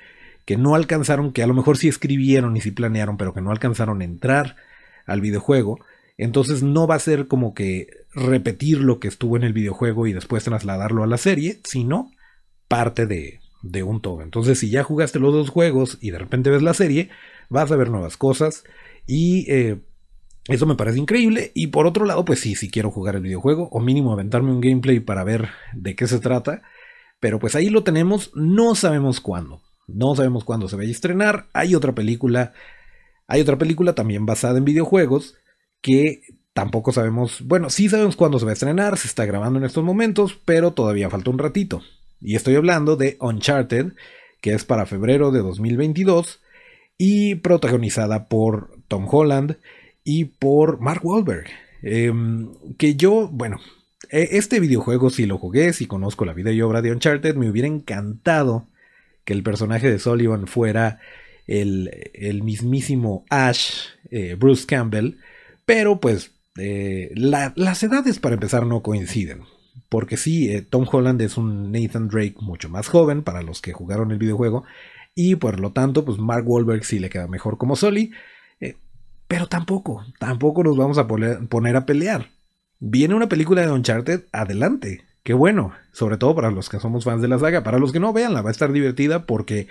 que 0.44 0.56
no 0.56 0.74
alcanzaron, 0.74 1.32
que 1.32 1.42
a 1.42 1.46
lo 1.46 1.54
mejor 1.54 1.76
sí 1.76 1.88
escribieron 1.88 2.56
y 2.56 2.60
sí 2.60 2.70
planearon, 2.70 3.16
pero 3.16 3.34
que 3.34 3.40
no 3.40 3.50
alcanzaron 3.50 4.00
a 4.00 4.04
entrar 4.04 4.56
al 5.06 5.20
videojuego. 5.20 5.80
Entonces 6.16 6.62
no 6.62 6.86
va 6.86 6.94
a 6.96 7.00
ser 7.00 7.26
como 7.26 7.54
que 7.54 7.88
repetir 8.14 8.78
lo 8.78 9.00
que 9.00 9.08
estuvo 9.08 9.36
en 9.36 9.42
el 9.42 9.52
videojuego 9.52 10.06
y 10.06 10.12
después 10.12 10.44
trasladarlo 10.44 11.02
a 11.02 11.06
la 11.06 11.18
serie, 11.18 11.60
sino 11.64 12.10
parte 12.68 13.06
de, 13.06 13.40
de 13.62 13.82
un 13.82 14.00
todo. 14.00 14.22
Entonces 14.22 14.58
si 14.58 14.70
ya 14.70 14.82
jugaste 14.82 15.18
los 15.18 15.32
dos 15.32 15.50
juegos 15.50 15.98
y 16.00 16.10
de 16.10 16.18
repente 16.18 16.50
ves 16.50 16.62
la 16.62 16.74
serie, 16.74 17.10
vas 17.48 17.70
a 17.72 17.76
ver 17.76 17.90
nuevas 17.90 18.16
cosas 18.16 18.64
y 19.06 19.50
eh, 19.50 19.78
eso 20.48 20.66
me 20.66 20.74
parece 20.74 20.98
increíble. 20.98 21.52
Y 21.54 21.68
por 21.68 21.86
otro 21.86 22.04
lado, 22.04 22.24
pues 22.24 22.40
sí, 22.40 22.54
si 22.54 22.70
quiero 22.70 22.90
jugar 22.90 23.16
el 23.16 23.22
videojuego 23.22 23.68
o 23.70 23.80
mínimo 23.80 24.12
aventarme 24.12 24.52
un 24.52 24.60
gameplay 24.60 25.00
para 25.00 25.24
ver 25.24 25.48
de 25.74 25.94
qué 25.94 26.06
se 26.06 26.18
trata. 26.18 26.62
Pero 27.20 27.38
pues 27.38 27.54
ahí 27.54 27.68
lo 27.68 27.84
tenemos, 27.84 28.30
no 28.34 28.74
sabemos 28.74 29.20
cuándo. 29.20 29.62
No 29.86 30.14
sabemos 30.14 30.44
cuándo 30.44 30.68
se 30.68 30.76
va 30.76 30.82
a 30.82 30.86
estrenar. 30.86 31.48
Hay 31.52 31.74
otra 31.74 31.94
película, 31.94 32.52
hay 33.26 33.40
otra 33.40 33.58
película 33.58 33.94
también 33.94 34.26
basada 34.26 34.58
en 34.58 34.64
videojuegos 34.64 35.36
que 35.82 36.22
tampoco 36.52 36.92
sabemos, 36.92 37.42
bueno, 37.42 37.70
sí 37.70 37.88
sabemos 37.88 38.16
cuándo 38.16 38.38
se 38.38 38.44
va 38.44 38.50
a 38.50 38.54
estrenar, 38.54 38.98
se 38.98 39.08
está 39.08 39.24
grabando 39.24 39.58
en 39.58 39.64
estos 39.64 39.84
momentos, 39.84 40.38
pero 40.44 40.72
todavía 40.72 41.10
falta 41.10 41.30
un 41.30 41.38
ratito. 41.38 41.82
Y 42.20 42.36
estoy 42.36 42.56
hablando 42.56 42.96
de 42.96 43.16
Uncharted, 43.20 43.92
que 44.40 44.52
es 44.52 44.64
para 44.64 44.86
febrero 44.86 45.30
de 45.30 45.40
2022 45.40 46.40
y 46.98 47.36
protagonizada 47.36 48.28
por 48.28 48.72
Tom 48.88 49.06
Holland 49.10 49.56
y 50.04 50.26
por 50.26 50.80
Mark 50.80 51.04
Wahlberg. 51.04 51.46
Em, 51.82 52.52
que 52.78 52.96
yo, 52.96 53.28
bueno, 53.28 53.58
e, 54.10 54.28
este 54.32 54.60
videojuego, 54.60 55.10
si 55.10 55.26
lo 55.26 55.38
jugué, 55.38 55.72
si 55.72 55.86
conozco 55.86 56.24
la 56.24 56.34
vida 56.34 56.52
y 56.52 56.60
obra 56.62 56.82
de 56.82 56.92
Uncharted, 56.92 57.36
me 57.36 57.50
hubiera 57.50 57.68
encantado 57.68 58.68
que 59.24 59.32
el 59.32 59.42
personaje 59.42 59.90
de 59.90 59.98
Sullivan 59.98 60.46
fuera 60.46 61.00
el, 61.46 62.42
mismísimo 62.44 63.24
Ash, 63.28 63.86
eh, 64.10 64.36
Bruce 64.38 64.66
Campbell, 64.66 65.16
pero 65.64 66.00
pues 66.00 66.32
eh, 66.58 67.10
las 67.14 67.82
edades 67.82 68.18
para 68.18 68.34
empezar 68.34 68.66
no 68.66 68.82
coinciden. 68.82 69.42
Porque 69.88 70.16
sí, 70.16 70.50
eh, 70.50 70.62
Tom 70.62 70.86
Holland 70.90 71.20
es 71.20 71.36
un 71.36 71.72
Nathan 71.72 72.08
Drake 72.08 72.36
mucho 72.40 72.68
más 72.68 72.88
joven 72.88 73.22
para 73.22 73.42
los 73.42 73.60
que 73.60 73.72
jugaron 73.72 74.12
el 74.12 74.18
videojuego. 74.18 74.64
Y 75.14 75.36
por 75.36 75.58
lo 75.58 75.72
tanto, 75.72 76.04
pues 76.04 76.18
Mark 76.18 76.48
Wahlberg 76.48 76.84
sí 76.84 77.00
le 77.00 77.10
queda 77.10 77.26
mejor 77.26 77.58
como 77.58 77.74
Sully. 77.74 78.12
Pero 79.30 79.46
tampoco, 79.46 80.04
tampoco 80.18 80.64
nos 80.64 80.76
vamos 80.76 80.98
a 80.98 81.06
poner 81.06 81.76
a 81.76 81.86
pelear. 81.86 82.30
Viene 82.80 83.14
una 83.14 83.28
película 83.28 83.62
de 83.62 83.70
Uncharted, 83.70 84.24
adelante. 84.32 85.04
Qué 85.22 85.34
bueno, 85.34 85.72
sobre 85.92 86.16
todo 86.16 86.34
para 86.34 86.50
los 86.50 86.68
que 86.68 86.80
somos 86.80 87.04
fans 87.04 87.22
de 87.22 87.28
la 87.28 87.38
saga. 87.38 87.62
Para 87.62 87.78
los 87.78 87.92
que 87.92 88.00
no 88.00 88.12
vean, 88.12 88.34
la 88.34 88.42
va 88.42 88.48
a 88.48 88.50
estar 88.50 88.72
divertida 88.72 89.26
porque 89.26 89.68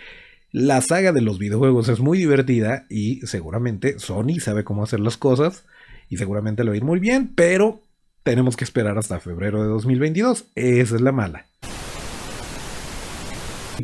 la 0.53 0.79
saga 0.79 1.11
de 1.11 1.19
los 1.19 1.39
videojuegos 1.39 1.89
es 1.89 1.99
muy 1.99 2.17
divertida 2.17 2.85
y 2.89 3.19
seguramente 3.27 3.99
Sony 3.99 4.39
sabe 4.39 4.63
cómo 4.63 4.81
hacer 4.81 5.01
las 5.01 5.17
cosas 5.17 5.65
y 6.07 6.15
seguramente 6.15 6.63
lo 6.63 6.71
va 6.71 6.75
a 6.75 6.77
ir 6.77 6.85
muy 6.85 7.01
bien, 7.01 7.33
pero 7.35 7.81
tenemos 8.23 8.55
que 8.55 8.63
esperar 8.63 8.97
hasta 8.97 9.19
febrero 9.19 9.61
de 9.61 9.67
2022. 9.67 10.45
Esa 10.55 10.95
es 10.95 11.01
la 11.01 11.11
mala. 11.11 11.47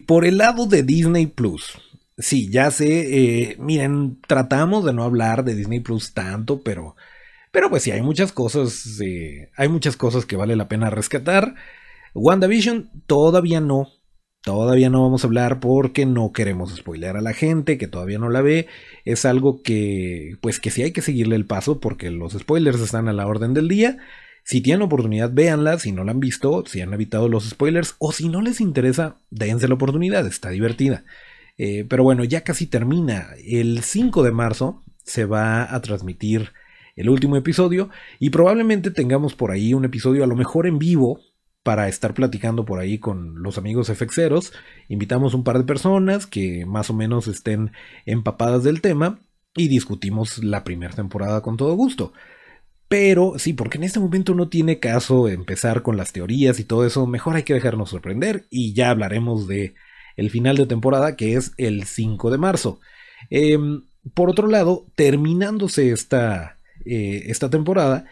Por 0.07 0.23
el 0.23 0.37
lado 0.37 0.67
de 0.67 0.83
Disney 0.83 1.25
Plus, 1.25 1.77
sí, 2.17 2.49
ya 2.51 2.71
sé, 2.71 3.51
eh, 3.51 3.57
miren, 3.59 4.19
tratamos 4.27 4.85
de 4.85 4.93
no 4.93 5.03
hablar 5.03 5.43
de 5.43 5.55
Disney 5.55 5.79
Plus 5.79 6.13
tanto, 6.13 6.61
pero 6.61 6.95
pero 7.51 7.69
pues 7.69 7.83
sí, 7.83 7.91
hay 7.91 8.01
muchas 8.01 8.33
cosas, 8.33 8.99
eh, 9.01 9.49
hay 9.55 9.69
muchas 9.69 9.95
cosas 9.97 10.25
que 10.25 10.35
vale 10.35 10.55
la 10.57 10.67
pena 10.67 10.89
rescatar. 10.89 11.55
WandaVision 12.13 12.91
todavía 13.07 13.61
no, 13.61 13.89
Todavía 14.45 14.91
no 14.91 15.01
vamos 15.01 15.23
a 15.23 15.27
hablar 15.27 15.59
porque 15.59 16.05
no 16.05 16.31
queremos 16.31 16.75
spoilear 16.75 17.17
a 17.17 17.21
la 17.21 17.33
gente 17.33 17.79
que 17.79 17.87
todavía 17.87 18.19
no 18.19 18.29
la 18.29 18.43
ve. 18.43 18.67
Es 19.03 19.25
algo 19.25 19.63
que, 19.63 20.37
pues 20.39 20.59
que 20.59 20.69
sí 20.69 20.83
hay 20.83 20.91
que 20.91 21.01
seguirle 21.01 21.35
el 21.35 21.47
paso 21.47 21.79
porque 21.79 22.11
los 22.11 22.33
spoilers 22.33 22.79
están 22.79 23.07
a 23.07 23.13
la 23.13 23.25
orden 23.25 23.55
del 23.55 23.67
día. 23.67 23.97
Si 24.43 24.61
tienen 24.61 24.83
oportunidad, 24.83 25.31
véanla. 25.33 25.79
Si 25.79 25.91
no 25.91 26.03
la 26.03 26.11
han 26.11 26.19
visto, 26.19 26.63
si 26.67 26.81
han 26.81 26.93
evitado 26.93 27.27
los 27.27 27.49
spoilers 27.49 27.95
o 27.97 28.11
si 28.11 28.29
no 28.29 28.43
les 28.43 28.61
interesa, 28.61 29.17
dense 29.31 29.67
la 29.67 29.73
oportunidad. 29.73 30.27
Está 30.27 30.49
divertida. 30.51 31.05
Eh, 31.57 31.85
pero 31.87 32.03
bueno, 32.03 32.23
ya 32.23 32.41
casi 32.41 32.67
termina. 32.67 33.29
El 33.45 33.83
5 33.83 34.23
de 34.23 34.31
marzo 34.31 34.83
se 35.03 35.25
va 35.25 35.73
a 35.73 35.81
transmitir 35.81 36.51
el 36.95 37.09
último 37.09 37.35
episodio 37.35 37.89
y 38.19 38.29
probablemente 38.29 38.91
tengamos 38.91 39.35
por 39.35 39.51
ahí 39.51 39.73
un 39.73 39.85
episodio 39.85 40.23
a 40.23 40.27
lo 40.27 40.35
mejor 40.35 40.65
en 40.67 40.79
vivo 40.79 41.19
para 41.63 41.87
estar 41.87 42.13
platicando 42.13 42.63
por 42.63 42.79
ahí 42.79 42.99
con 42.99 43.41
los 43.41 43.57
amigos 43.57 43.89
FXeros. 43.89 44.53
Invitamos 44.87 45.33
un 45.33 45.43
par 45.43 45.57
de 45.57 45.63
personas 45.63 46.27
que 46.27 46.65
más 46.65 46.89
o 46.89 46.93
menos 46.93 47.27
estén 47.27 47.71
empapadas 48.05 48.63
del 48.63 48.81
tema 48.81 49.19
y 49.55 49.67
discutimos 49.67 50.43
la 50.43 50.63
primera 50.63 50.93
temporada 50.93 51.41
con 51.41 51.57
todo 51.57 51.73
gusto. 51.75 52.13
Pero 52.87 53.33
sí, 53.37 53.53
porque 53.53 53.79
en 53.79 53.83
este 53.83 53.99
momento 53.99 54.35
no 54.35 54.47
tiene 54.47 54.79
caso 54.79 55.27
empezar 55.27 55.81
con 55.81 55.97
las 55.97 56.13
teorías 56.13 56.59
y 56.59 56.65
todo 56.65 56.85
eso, 56.85 57.07
mejor 57.07 57.35
hay 57.35 57.43
que 57.43 57.55
dejarnos 57.55 57.89
sorprender 57.89 58.45
y 58.51 58.73
ya 58.73 58.91
hablaremos 58.91 59.47
de 59.47 59.73
el 60.17 60.29
final 60.29 60.57
de 60.57 60.65
temporada 60.65 61.15
que 61.15 61.35
es 61.35 61.51
el 61.57 61.85
5 61.85 62.31
de 62.31 62.37
marzo. 62.37 62.79
Em, 63.29 63.83
por 64.13 64.29
otro 64.29 64.47
lado, 64.47 64.85
terminándose 64.95 65.91
esta, 65.91 66.57
eh, 66.85 67.23
esta 67.27 67.49
temporada, 67.49 68.05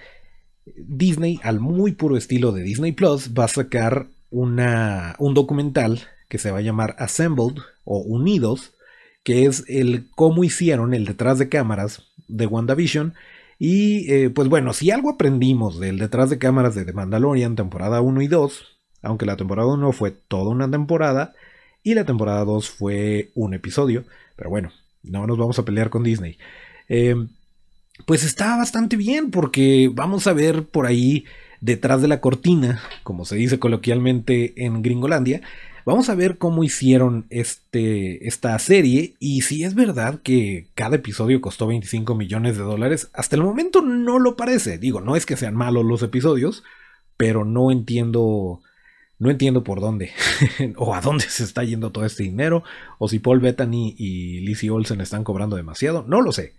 Disney, 0.75 1.39
al 1.43 1.59
muy 1.59 1.93
puro 1.93 2.17
estilo 2.17 2.51
de 2.51 2.63
Disney 2.63 2.93
Plus, 2.93 3.31
va 3.37 3.45
a 3.45 3.49
sacar 3.49 4.07
una, 4.29 5.15
un 5.19 5.33
documental 5.33 6.01
que 6.29 6.39
se 6.39 6.51
va 6.51 6.59
a 6.59 6.61
llamar 6.61 6.95
Assembled 6.97 7.61
o 7.83 7.99
Unidos, 7.99 8.73
que 9.23 9.45
es 9.45 9.65
el 9.67 10.09
cómo 10.15 10.43
hicieron 10.43 10.93
el 10.93 11.05
detrás 11.05 11.37
de 11.37 11.49
cámaras 11.49 12.07
de 12.27 12.47
WandaVision. 12.47 13.13
Y 13.59 14.11
eh, 14.11 14.29
pues 14.29 14.49
bueno, 14.49 14.73
si 14.73 14.91
algo 14.91 15.11
aprendimos 15.11 15.79
del 15.79 15.99
detrás 15.99 16.29
de 16.29 16.39
cámaras 16.39 16.75
de 16.75 16.85
The 16.85 16.93
Mandalorian, 16.93 17.55
temporada 17.55 18.01
1 18.01 18.21
y 18.21 18.27
2, 18.27 18.79
aunque 19.03 19.25
la 19.25 19.37
temporada 19.37 19.67
1 19.71 19.91
fue 19.91 20.11
toda 20.11 20.49
una 20.49 20.69
temporada 20.69 21.33
y 21.83 21.93
la 21.93 22.05
temporada 22.05 22.45
2 22.45 22.69
fue 22.69 23.31
un 23.35 23.53
episodio, 23.53 24.05
pero 24.35 24.49
bueno, 24.49 24.71
no 25.03 25.27
nos 25.27 25.37
vamos 25.37 25.59
a 25.59 25.65
pelear 25.65 25.89
con 25.89 26.03
Disney. 26.03 26.37
Eh, 26.89 27.15
pues 28.05 28.23
está 28.23 28.57
bastante 28.57 28.95
bien 28.95 29.31
porque 29.31 29.89
vamos 29.93 30.27
a 30.27 30.33
ver 30.33 30.63
por 30.63 30.85
ahí 30.85 31.25
detrás 31.61 32.01
de 32.01 32.07
la 32.07 32.19
cortina, 32.19 32.81
como 33.03 33.25
se 33.25 33.35
dice 33.35 33.59
coloquialmente 33.59 34.65
en 34.65 34.81
Gringolandia, 34.81 35.41
vamos 35.85 36.09
a 36.09 36.15
ver 36.15 36.37
cómo 36.37 36.63
hicieron 36.63 37.25
este, 37.29 38.27
esta 38.27 38.57
serie 38.59 39.13
y 39.19 39.41
si 39.41 39.63
es 39.63 39.75
verdad 39.75 40.19
que 40.23 40.67
cada 40.75 40.97
episodio 40.97 41.41
costó 41.41 41.67
25 41.67 42.15
millones 42.15 42.57
de 42.57 42.63
dólares, 42.63 43.09
hasta 43.13 43.35
el 43.35 43.43
momento 43.43 43.81
no 43.81 44.19
lo 44.19 44.35
parece. 44.35 44.77
Digo, 44.77 45.01
no 45.01 45.15
es 45.15 45.25
que 45.25 45.37
sean 45.37 45.55
malos 45.55 45.85
los 45.85 46.03
episodios, 46.03 46.63
pero 47.17 47.45
no 47.45 47.71
entiendo... 47.71 48.61
No 49.23 49.31
entiendo 49.31 49.63
por 49.63 49.79
dónde 49.79 50.11
o 50.75 50.93
a 50.93 50.99
dónde 50.99 51.23
se 51.29 51.45
está 51.45 51.63
yendo 51.63 51.93
todo 51.93 52.03
este 52.03 52.23
dinero 52.23 52.65
o 52.97 53.07
si 53.07 53.19
Paul 53.19 53.39
Bettany 53.39 53.95
y 53.97 54.41
Lizzie 54.41 54.69
Olsen 54.69 54.99
están 54.99 55.23
cobrando 55.23 55.55
demasiado, 55.55 56.03
no 56.05 56.21
lo 56.21 56.33
sé. 56.33 56.55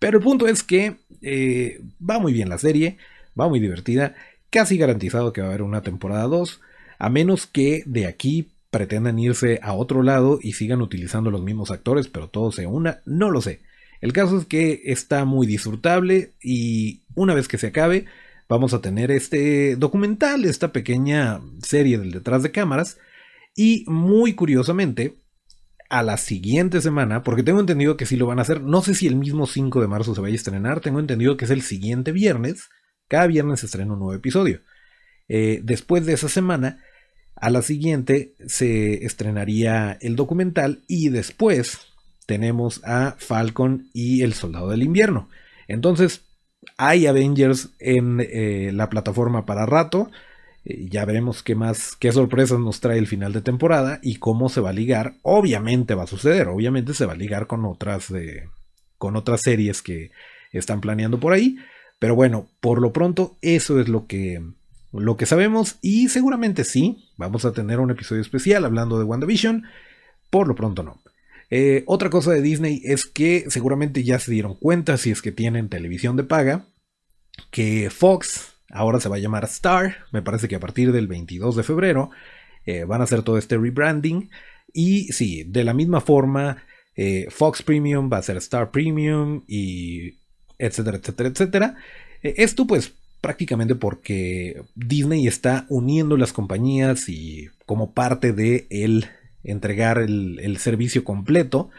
Pero 0.00 0.18
el 0.18 0.24
punto 0.24 0.48
es 0.48 0.64
que 0.64 0.96
eh, 1.22 1.80
va 1.98 2.18
muy 2.18 2.32
bien 2.32 2.48
la 2.48 2.58
serie, 2.58 2.98
va 3.38 3.48
muy 3.48 3.60
divertida, 3.60 4.16
casi 4.50 4.76
garantizado 4.78 5.32
que 5.32 5.42
va 5.42 5.46
a 5.46 5.50
haber 5.50 5.62
una 5.62 5.82
temporada 5.82 6.24
2, 6.24 6.60
a 6.98 7.08
menos 7.08 7.46
que 7.46 7.84
de 7.86 8.06
aquí 8.06 8.48
pretendan 8.70 9.20
irse 9.20 9.60
a 9.62 9.74
otro 9.74 10.02
lado 10.02 10.40
y 10.42 10.54
sigan 10.54 10.82
utilizando 10.82 11.30
los 11.30 11.44
mismos 11.44 11.70
actores, 11.70 12.08
pero 12.08 12.26
todo 12.26 12.50
se 12.50 12.66
una, 12.66 12.98
no 13.06 13.30
lo 13.30 13.40
sé. 13.40 13.60
El 14.00 14.12
caso 14.12 14.38
es 14.38 14.44
que 14.44 14.82
está 14.86 15.24
muy 15.24 15.46
disfrutable 15.46 16.32
y 16.42 17.02
una 17.14 17.34
vez 17.34 17.46
que 17.46 17.58
se 17.58 17.68
acabe, 17.68 18.06
vamos 18.48 18.74
a 18.74 18.80
tener 18.80 19.10
este 19.10 19.76
documental, 19.76 20.44
esta 20.44 20.72
pequeña 20.72 21.40
serie 21.62 21.98
del 21.98 22.12
detrás 22.12 22.42
de 22.42 22.50
cámaras. 22.50 22.98
Y 23.54 23.84
muy 23.86 24.34
curiosamente, 24.34 25.18
a 25.90 26.02
la 26.02 26.16
siguiente 26.16 26.80
semana, 26.80 27.22
porque 27.22 27.42
tengo 27.42 27.60
entendido 27.60 27.96
que 27.96 28.06
sí 28.06 28.16
lo 28.16 28.26
van 28.26 28.38
a 28.38 28.42
hacer, 28.42 28.62
no 28.62 28.82
sé 28.82 28.94
si 28.94 29.06
el 29.06 29.16
mismo 29.16 29.46
5 29.46 29.80
de 29.80 29.88
marzo 29.88 30.14
se 30.14 30.20
vaya 30.20 30.34
a 30.34 30.36
estrenar, 30.36 30.80
tengo 30.80 31.00
entendido 31.00 31.36
que 31.36 31.46
es 31.46 31.50
el 31.50 31.62
siguiente 31.62 32.12
viernes, 32.12 32.68
cada 33.08 33.26
viernes 33.26 33.60
se 33.60 33.66
estrena 33.66 33.94
un 33.94 34.00
nuevo 34.00 34.14
episodio. 34.14 34.60
Eh, 35.28 35.60
después 35.62 36.06
de 36.06 36.12
esa 36.12 36.28
semana, 36.28 36.84
a 37.36 37.50
la 37.50 37.62
siguiente 37.62 38.34
se 38.46 39.04
estrenaría 39.04 39.96
el 40.00 40.16
documental 40.16 40.82
y 40.88 41.08
después 41.08 41.78
tenemos 42.26 42.82
a 42.84 43.16
Falcon 43.18 43.88
y 43.94 44.22
el 44.22 44.34
Soldado 44.34 44.68
del 44.68 44.82
Invierno. 44.82 45.28
Entonces, 45.68 46.27
hay 46.76 47.06
Avengers 47.06 47.70
en 47.78 48.20
eh, 48.20 48.70
la 48.72 48.88
plataforma 48.88 49.46
para 49.46 49.66
rato. 49.66 50.10
Eh, 50.64 50.88
ya 50.90 51.04
veremos 51.04 51.42
qué 51.42 51.54
más, 51.54 51.96
qué 51.96 52.12
sorpresas 52.12 52.58
nos 52.58 52.80
trae 52.80 52.98
el 52.98 53.06
final 53.06 53.32
de 53.32 53.42
temporada 53.42 54.00
y 54.02 54.16
cómo 54.16 54.48
se 54.48 54.60
va 54.60 54.70
a 54.70 54.74
ligar. 54.74 55.14
Obviamente 55.22 55.94
va 55.94 56.04
a 56.04 56.08
suceder, 56.08 56.48
obviamente 56.48 56.94
se 56.94 57.06
va 57.06 57.12
a 57.12 57.16
ligar 57.16 57.46
con 57.46 57.64
otras, 57.64 58.12
con 58.98 59.16
otras 59.16 59.42
series 59.42 59.82
que 59.82 60.10
están 60.52 60.80
planeando 60.80 61.20
por 61.20 61.32
ahí. 61.32 61.56
Pero 61.98 62.14
bueno, 62.14 62.48
por 62.60 62.80
lo 62.80 62.92
pronto 62.92 63.36
eso 63.42 63.80
es 63.80 63.88
lo 63.88 64.06
que, 64.06 64.42
lo 64.92 65.16
que 65.16 65.26
sabemos 65.26 65.78
y 65.82 66.08
seguramente 66.08 66.64
sí, 66.64 67.08
vamos 67.16 67.44
a 67.44 67.52
tener 67.52 67.80
un 67.80 67.90
episodio 67.90 68.22
especial 68.22 68.64
hablando 68.64 68.98
de 68.98 69.04
WandaVision. 69.04 69.64
Por 70.30 70.46
lo 70.46 70.54
pronto 70.54 70.82
no. 70.82 71.00
Eh, 71.50 71.84
otra 71.86 72.10
cosa 72.10 72.32
de 72.32 72.42
Disney 72.42 72.82
es 72.84 73.06
que 73.06 73.46
seguramente 73.48 74.04
ya 74.04 74.18
se 74.18 74.30
dieron 74.30 74.54
cuenta 74.54 74.96
si 74.98 75.10
es 75.10 75.22
que 75.22 75.32
tienen 75.32 75.68
televisión 75.68 76.16
de 76.16 76.24
paga 76.24 76.66
que 77.50 77.88
Fox 77.90 78.58
Ahora 78.70 79.00
se 79.00 79.08
va 79.08 79.16
a 79.16 79.20
llamar 79.20 79.44
Star. 79.44 79.96
Me 80.12 80.22
parece 80.22 80.48
que 80.48 80.56
a 80.56 80.60
partir 80.60 80.92
del 80.92 81.06
22 81.06 81.56
de 81.56 81.62
febrero 81.62 82.10
eh, 82.66 82.84
van 82.84 83.00
a 83.00 83.04
hacer 83.04 83.22
todo 83.22 83.38
este 83.38 83.56
rebranding. 83.56 84.30
Y 84.72 85.12
sí, 85.12 85.44
de 85.44 85.64
la 85.64 85.74
misma 85.74 86.00
forma, 86.00 86.62
eh, 86.94 87.26
Fox 87.30 87.62
Premium 87.62 88.10
va 88.12 88.18
a 88.18 88.22
ser 88.22 88.36
Star 88.36 88.70
Premium 88.70 89.44
y 89.46 90.18
etcétera, 90.58 90.98
etcétera, 90.98 91.28
etcétera. 91.30 91.76
Esto 92.22 92.66
pues 92.66 92.92
prácticamente 93.20 93.74
porque 93.74 94.62
Disney 94.74 95.26
está 95.26 95.66
uniendo 95.68 96.16
las 96.16 96.32
compañías 96.32 97.08
y 97.08 97.48
como 97.64 97.94
parte 97.94 98.32
de 98.32 98.66
el 98.70 99.06
entregar 99.50 99.98
el, 99.98 100.56
servicio 100.58 101.04
completo. 101.04 101.70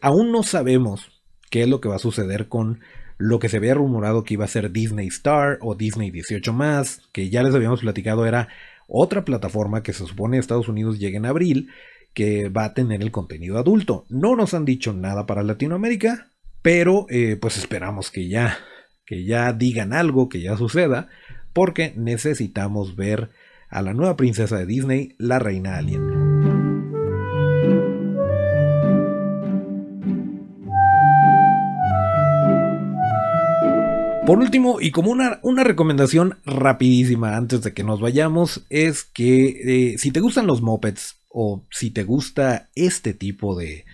aún 0.00 0.32
no 0.32 0.42
sabemos 0.42 1.10
qué 1.50 1.62
es 1.62 1.68
lo 1.68 1.80
que 1.80 1.88
va 1.88 1.96
a 1.96 2.00
suceder 2.00 2.48
con 2.48 2.80
lo 3.18 3.38
que 3.38 3.48
se 3.48 3.58
había 3.58 3.74
rumorado 3.74 4.24
que 4.24 4.34
iba 4.34 4.44
a 4.44 4.48
ser 4.48 4.72
Disney 4.72 5.06
Star 5.08 5.58
o 5.60 5.74
Disney 5.74 6.10
18 6.10 6.52
más, 6.52 7.02
que 7.12 7.30
ya 7.30 7.42
les 7.42 7.54
habíamos 7.54 7.80
platicado 7.80 8.26
era 8.26 8.48
otra 8.86 9.24
plataforma 9.24 9.82
que 9.82 9.92
se 9.92 10.06
supone 10.06 10.38
Estados 10.38 10.68
Unidos 10.68 10.98
llegue 10.98 11.16
en 11.16 11.26
abril, 11.26 11.70
que 12.12 12.48
va 12.48 12.64
a 12.64 12.74
tener 12.74 13.02
el 13.02 13.10
contenido 13.10 13.58
adulto. 13.58 14.04
No 14.08 14.36
nos 14.36 14.54
han 14.54 14.64
dicho 14.64 14.92
nada 14.92 15.26
para 15.26 15.42
Latinoamérica, 15.42 16.28
pero 16.62 17.06
eh, 17.10 17.36
pues 17.40 17.56
esperamos 17.58 18.10
que 18.10 18.28
ya, 18.28 18.58
que 19.04 19.24
ya 19.24 19.52
digan 19.52 19.92
algo, 19.92 20.28
que 20.28 20.40
ya 20.40 20.56
suceda, 20.56 21.08
porque 21.52 21.92
necesitamos 21.96 22.96
ver 22.96 23.30
a 23.68 23.82
la 23.82 23.94
nueva 23.94 24.16
princesa 24.16 24.58
de 24.58 24.66
Disney, 24.66 25.14
la 25.18 25.38
reina 25.38 25.76
alien. 25.76 26.23
Por 34.26 34.38
último, 34.38 34.80
y 34.80 34.90
como 34.90 35.10
una, 35.10 35.64
recomendación 35.64 36.38
rapidísima 36.46 37.36
antes 37.36 37.60
de 37.60 37.74
que 37.74 37.84
nos 37.84 38.00
vayamos, 38.00 38.64
es 38.70 39.04
que 39.04 39.92
eh, 39.92 39.98
si 39.98 40.12
te 40.12 40.20
gustan 40.20 40.46
los 40.46 40.62
mopeds 40.62 41.16
o 41.28 41.62
si 41.70 41.90
te 41.90 42.04
gusta 42.04 42.70
este 42.74 43.12
tipo 43.12 43.54
de, 43.54 43.84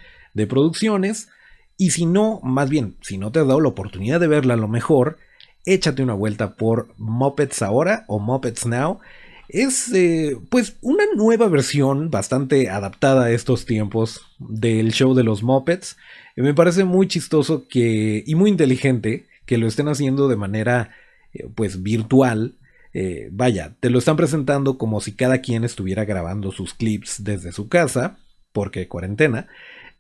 producciones, 0.49 1.29
y 1.77 1.91
si 1.91 2.07
no, 2.07 2.41
más 2.45 2.71
bien, 2.71 2.97
si 3.01 3.19
no 3.19 3.33
te 3.33 3.41
has 3.41 3.49
dado 3.49 3.61
la 3.61 3.71
oportunidad 3.71 4.21
de 4.21 4.29
verla 4.29 4.55
a 4.55 4.57
lo 4.57 4.69
mejor, 4.69 5.19
échate 5.65 6.01
una 6.01 6.15
vuelta 6.15 6.55
por 6.55 6.95
Mopeds 6.97 7.63
Ahora 7.63 8.05
o 8.07 8.21
Mopeds 8.21 8.67
Now. 8.67 9.01
Es 9.49 9.93
eh, 9.93 10.39
pues 10.49 10.77
una 10.81 11.05
nueva 11.17 11.49
versión 11.49 12.09
bastante 12.09 12.71
adaptada 12.71 13.25
a 13.25 13.31
estos 13.33 13.67
tiempos 13.67 14.21
del 14.39 14.93
show 14.93 15.13
de 15.15 15.25
los 15.25 15.43
Mopeds. 15.43 15.97
Me 16.37 16.55
parece 16.55 16.85
muy 16.85 17.09
chistoso 17.09 17.67
que, 17.67 18.23
y 18.25 18.37
muy 18.37 18.49
inteligente 18.49 19.27
que 19.51 19.59
lo 19.59 19.67
estén 19.67 19.89
haciendo 19.89 20.29
de 20.29 20.37
manera 20.37 20.91
eh, 21.33 21.49
pues 21.53 21.83
virtual. 21.83 22.55
Eh, 22.95 23.31
vaya, 23.33 23.75
te 23.81 23.91
lo 23.91 23.99
están 23.99 24.17
presentando 24.17 24.79
como 24.79 25.01
si 25.01 25.17
cada 25.17 25.41
quien 25.41 25.65
estuviera 25.65 26.05
grabando 26.05 26.53
sus 26.53 26.73
clips 26.73 27.25
desde 27.25 27.51
su 27.51 27.69
casa, 27.69 28.21
porque 28.53 28.87
cuarentena, 28.87 29.49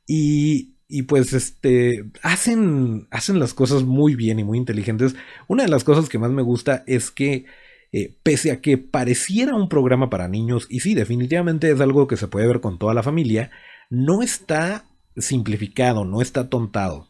y, 0.06 0.76
y 0.86 1.02
pues 1.02 1.32
este, 1.32 2.04
hacen, 2.22 3.08
hacen 3.10 3.40
las 3.40 3.52
cosas 3.52 3.82
muy 3.82 4.14
bien 4.14 4.38
y 4.38 4.44
muy 4.44 4.56
inteligentes. 4.56 5.16
Una 5.48 5.64
de 5.64 5.68
las 5.68 5.82
cosas 5.82 6.08
que 6.08 6.20
más 6.20 6.30
me 6.30 6.42
gusta 6.42 6.84
es 6.86 7.10
que 7.10 7.46
eh, 7.90 8.16
pese 8.22 8.52
a 8.52 8.60
que 8.60 8.78
pareciera 8.78 9.56
un 9.56 9.68
programa 9.68 10.10
para 10.10 10.28
niños, 10.28 10.68
y 10.70 10.78
sí, 10.78 10.94
definitivamente 10.94 11.72
es 11.72 11.80
algo 11.80 12.06
que 12.06 12.16
se 12.16 12.28
puede 12.28 12.46
ver 12.46 12.60
con 12.60 12.78
toda 12.78 12.94
la 12.94 13.02
familia, 13.02 13.50
no 13.88 14.22
está 14.22 14.84
simplificado, 15.16 16.04
no 16.04 16.22
está 16.22 16.48
tontado. 16.48 17.09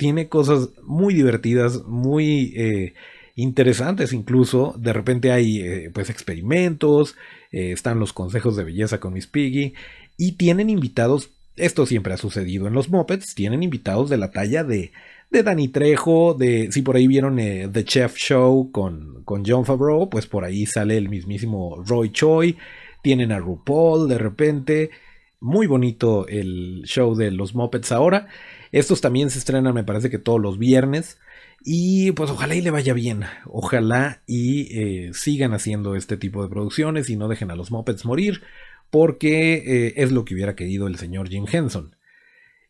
Tiene 0.00 0.28
cosas 0.28 0.70
muy 0.82 1.14
divertidas, 1.14 1.84
muy 1.84 2.54
eh, 2.56 2.94
interesantes 3.36 4.12
incluso. 4.12 4.74
De 4.78 4.92
repente 4.92 5.30
hay 5.30 5.60
eh, 5.60 5.90
pues 5.92 6.10
experimentos, 6.10 7.16
están 7.52 7.98
los 7.98 8.12
consejos 8.12 8.56
de 8.56 8.64
belleza 8.64 9.00
con 9.00 9.12
Miss 9.12 9.26
Piggy 9.26 9.74
y 10.16 10.32
tienen 10.32 10.70
invitados, 10.70 11.30
esto 11.56 11.84
siempre 11.84 12.14
ha 12.14 12.16
sucedido 12.16 12.68
en 12.68 12.72
los 12.72 12.88
Muppets, 12.88 13.34
tienen 13.34 13.62
invitados 13.62 14.08
de 14.08 14.16
la 14.16 14.30
talla 14.30 14.62
de 14.62 14.92
de 15.30 15.42
Danny 15.44 15.68
Trejo, 15.68 16.34
de 16.34 16.70
si 16.72 16.82
por 16.82 16.96
ahí 16.96 17.06
vieron 17.06 17.38
eh, 17.38 17.68
The 17.72 17.84
Chef 17.84 18.16
Show 18.16 18.70
con, 18.72 19.22
con 19.24 19.44
John 19.46 19.64
Favreau, 19.64 20.10
pues 20.10 20.26
por 20.26 20.44
ahí 20.44 20.66
sale 20.66 20.96
el 20.96 21.08
mismísimo 21.08 21.82
Roy 21.86 22.10
Choi, 22.10 22.56
tienen 23.02 23.32
a 23.32 23.38
RuPaul 23.38 24.08
de 24.08 24.18
repente, 24.18 24.90
muy 25.38 25.66
bonito 25.66 26.26
el 26.26 26.82
show 26.84 27.14
de 27.14 27.30
los 27.30 27.54
Muppets 27.54 27.92
ahora. 27.92 28.26
Estos 28.72 29.00
también 29.00 29.30
se 29.30 29.38
estrenan, 29.38 29.74
me 29.74 29.84
parece 29.84 30.10
que 30.10 30.18
todos 30.18 30.40
los 30.40 30.58
viernes. 30.58 31.18
Y 31.64 32.12
pues 32.12 32.30
ojalá 32.30 32.54
y 32.54 32.60
le 32.60 32.70
vaya 32.70 32.94
bien. 32.94 33.24
Ojalá 33.46 34.22
y 34.26 34.78
eh, 34.78 35.10
sigan 35.12 35.52
haciendo 35.52 35.96
este 35.96 36.16
tipo 36.16 36.42
de 36.42 36.48
producciones 36.48 37.10
y 37.10 37.16
no 37.16 37.28
dejen 37.28 37.50
a 37.50 37.56
los 37.56 37.70
Muppets 37.70 38.04
morir. 38.04 38.42
Porque 38.90 39.54
eh, 39.54 39.94
es 39.96 40.12
lo 40.12 40.24
que 40.24 40.34
hubiera 40.34 40.56
querido 40.56 40.86
el 40.86 40.96
señor 40.96 41.28
Jim 41.28 41.46
Henson. 41.50 41.94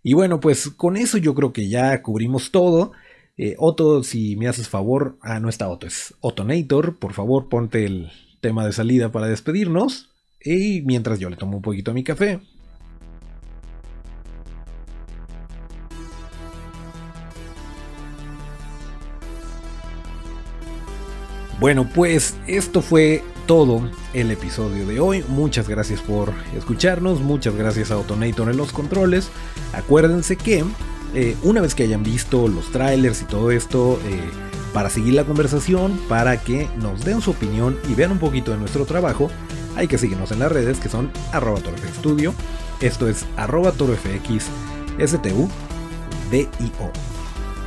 Y 0.03 0.15
bueno, 0.15 0.41
pues 0.41 0.71
con 0.71 0.97
eso 0.97 1.19
yo 1.19 1.35
creo 1.35 1.53
que 1.53 1.69
ya 1.69 2.03
cubrimos 2.03 2.51
todo. 2.51 2.93
Eh, 3.37 3.55
Otto, 3.59 4.03
si 4.03 4.37
me 4.37 4.49
haces 4.49 4.69
favor, 4.69 5.17
ah, 5.23 5.41
no 5.41 5.49
está 5.49 5.69
Otto, 5.69 5.87
es 5.87 6.15
Otonator, 6.21 6.99
por 6.99 7.15
favor 7.15 7.49
ponte 7.49 7.87
el 7.87 8.11
tema 8.41 8.67
de 8.67 8.73
salida 8.73 9.13
para 9.13 9.29
despedirnos. 9.29 10.11
Y 10.43 10.83
mientras 10.83 11.19
yo 11.19 11.29
le 11.29 11.37
tomo 11.37 11.57
un 11.57 11.63
poquito 11.63 11.93
mi 11.93 12.03
café. 12.05 12.41
Bueno, 21.61 21.87
pues 21.95 22.37
esto 22.47 22.81
fue 22.81 23.23
todo 23.47 23.83
el 24.15 24.31
episodio 24.31 24.87
de 24.87 24.99
hoy. 24.99 25.23
Muchas 25.29 25.69
gracias 25.69 26.01
por 26.01 26.33
escucharnos, 26.57 27.21
muchas 27.21 27.55
gracias 27.55 27.91
a 27.91 27.97
Autonator 27.97 28.49
en 28.49 28.57
los 28.57 28.73
controles. 28.73 29.29
Acuérdense 29.75 30.37
que 30.37 30.65
eh, 31.15 31.37
una 31.43 31.61
vez 31.61 31.75
que 31.75 31.83
hayan 31.83 32.03
visto 32.03 32.49
los 32.49 32.73
trailers 32.73 33.21
y 33.21 33.27
todo 33.27 33.51
esto, 33.51 34.01
eh, 34.07 34.23
para 34.73 34.89
seguir 34.89 35.13
la 35.13 35.25
conversación, 35.25 36.01
para 36.09 36.39
que 36.41 36.67
nos 36.79 37.05
den 37.05 37.21
su 37.21 37.33
opinión 37.33 37.79
y 37.91 37.95
vean 37.95 38.13
un 38.13 38.21
poquito 38.21 38.53
de 38.53 38.57
nuestro 38.57 38.87
trabajo, 38.87 39.31
hay 39.77 39.87
que 39.87 39.99
seguirnos 39.99 40.33
en 40.33 40.39
las 40.39 40.51
redes 40.51 40.81
que 40.81 40.89
son 40.89 41.11
arroba 41.31 41.61
Studio. 41.99 42.33
Esto 42.81 43.07
es 43.07 43.27
arroba 43.37 43.73
STU 43.73 45.49
DIO. 46.31 46.91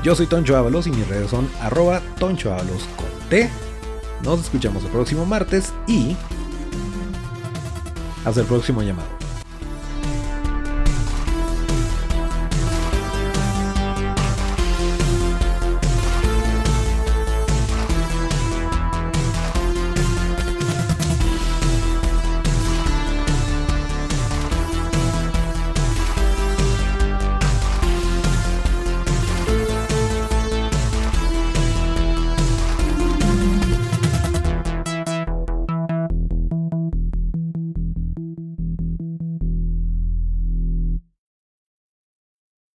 Yo 0.03 0.15
soy 0.15 0.25
Toncho 0.25 0.57
Ábalos 0.57 0.87
y 0.87 0.91
mis 0.91 1.07
redes 1.07 1.29
son 1.29 1.47
arroba 1.61 2.01
Toncho 2.17 2.49
con 2.49 3.29
T 3.29 3.51
nos 4.23 4.41
escuchamos 4.41 4.83
el 4.83 4.89
próximo 4.89 5.25
martes 5.25 5.73
y 5.87 6.15
hasta 8.25 8.41
el 8.41 8.47
próximo 8.47 8.81
llamado. 8.81 9.22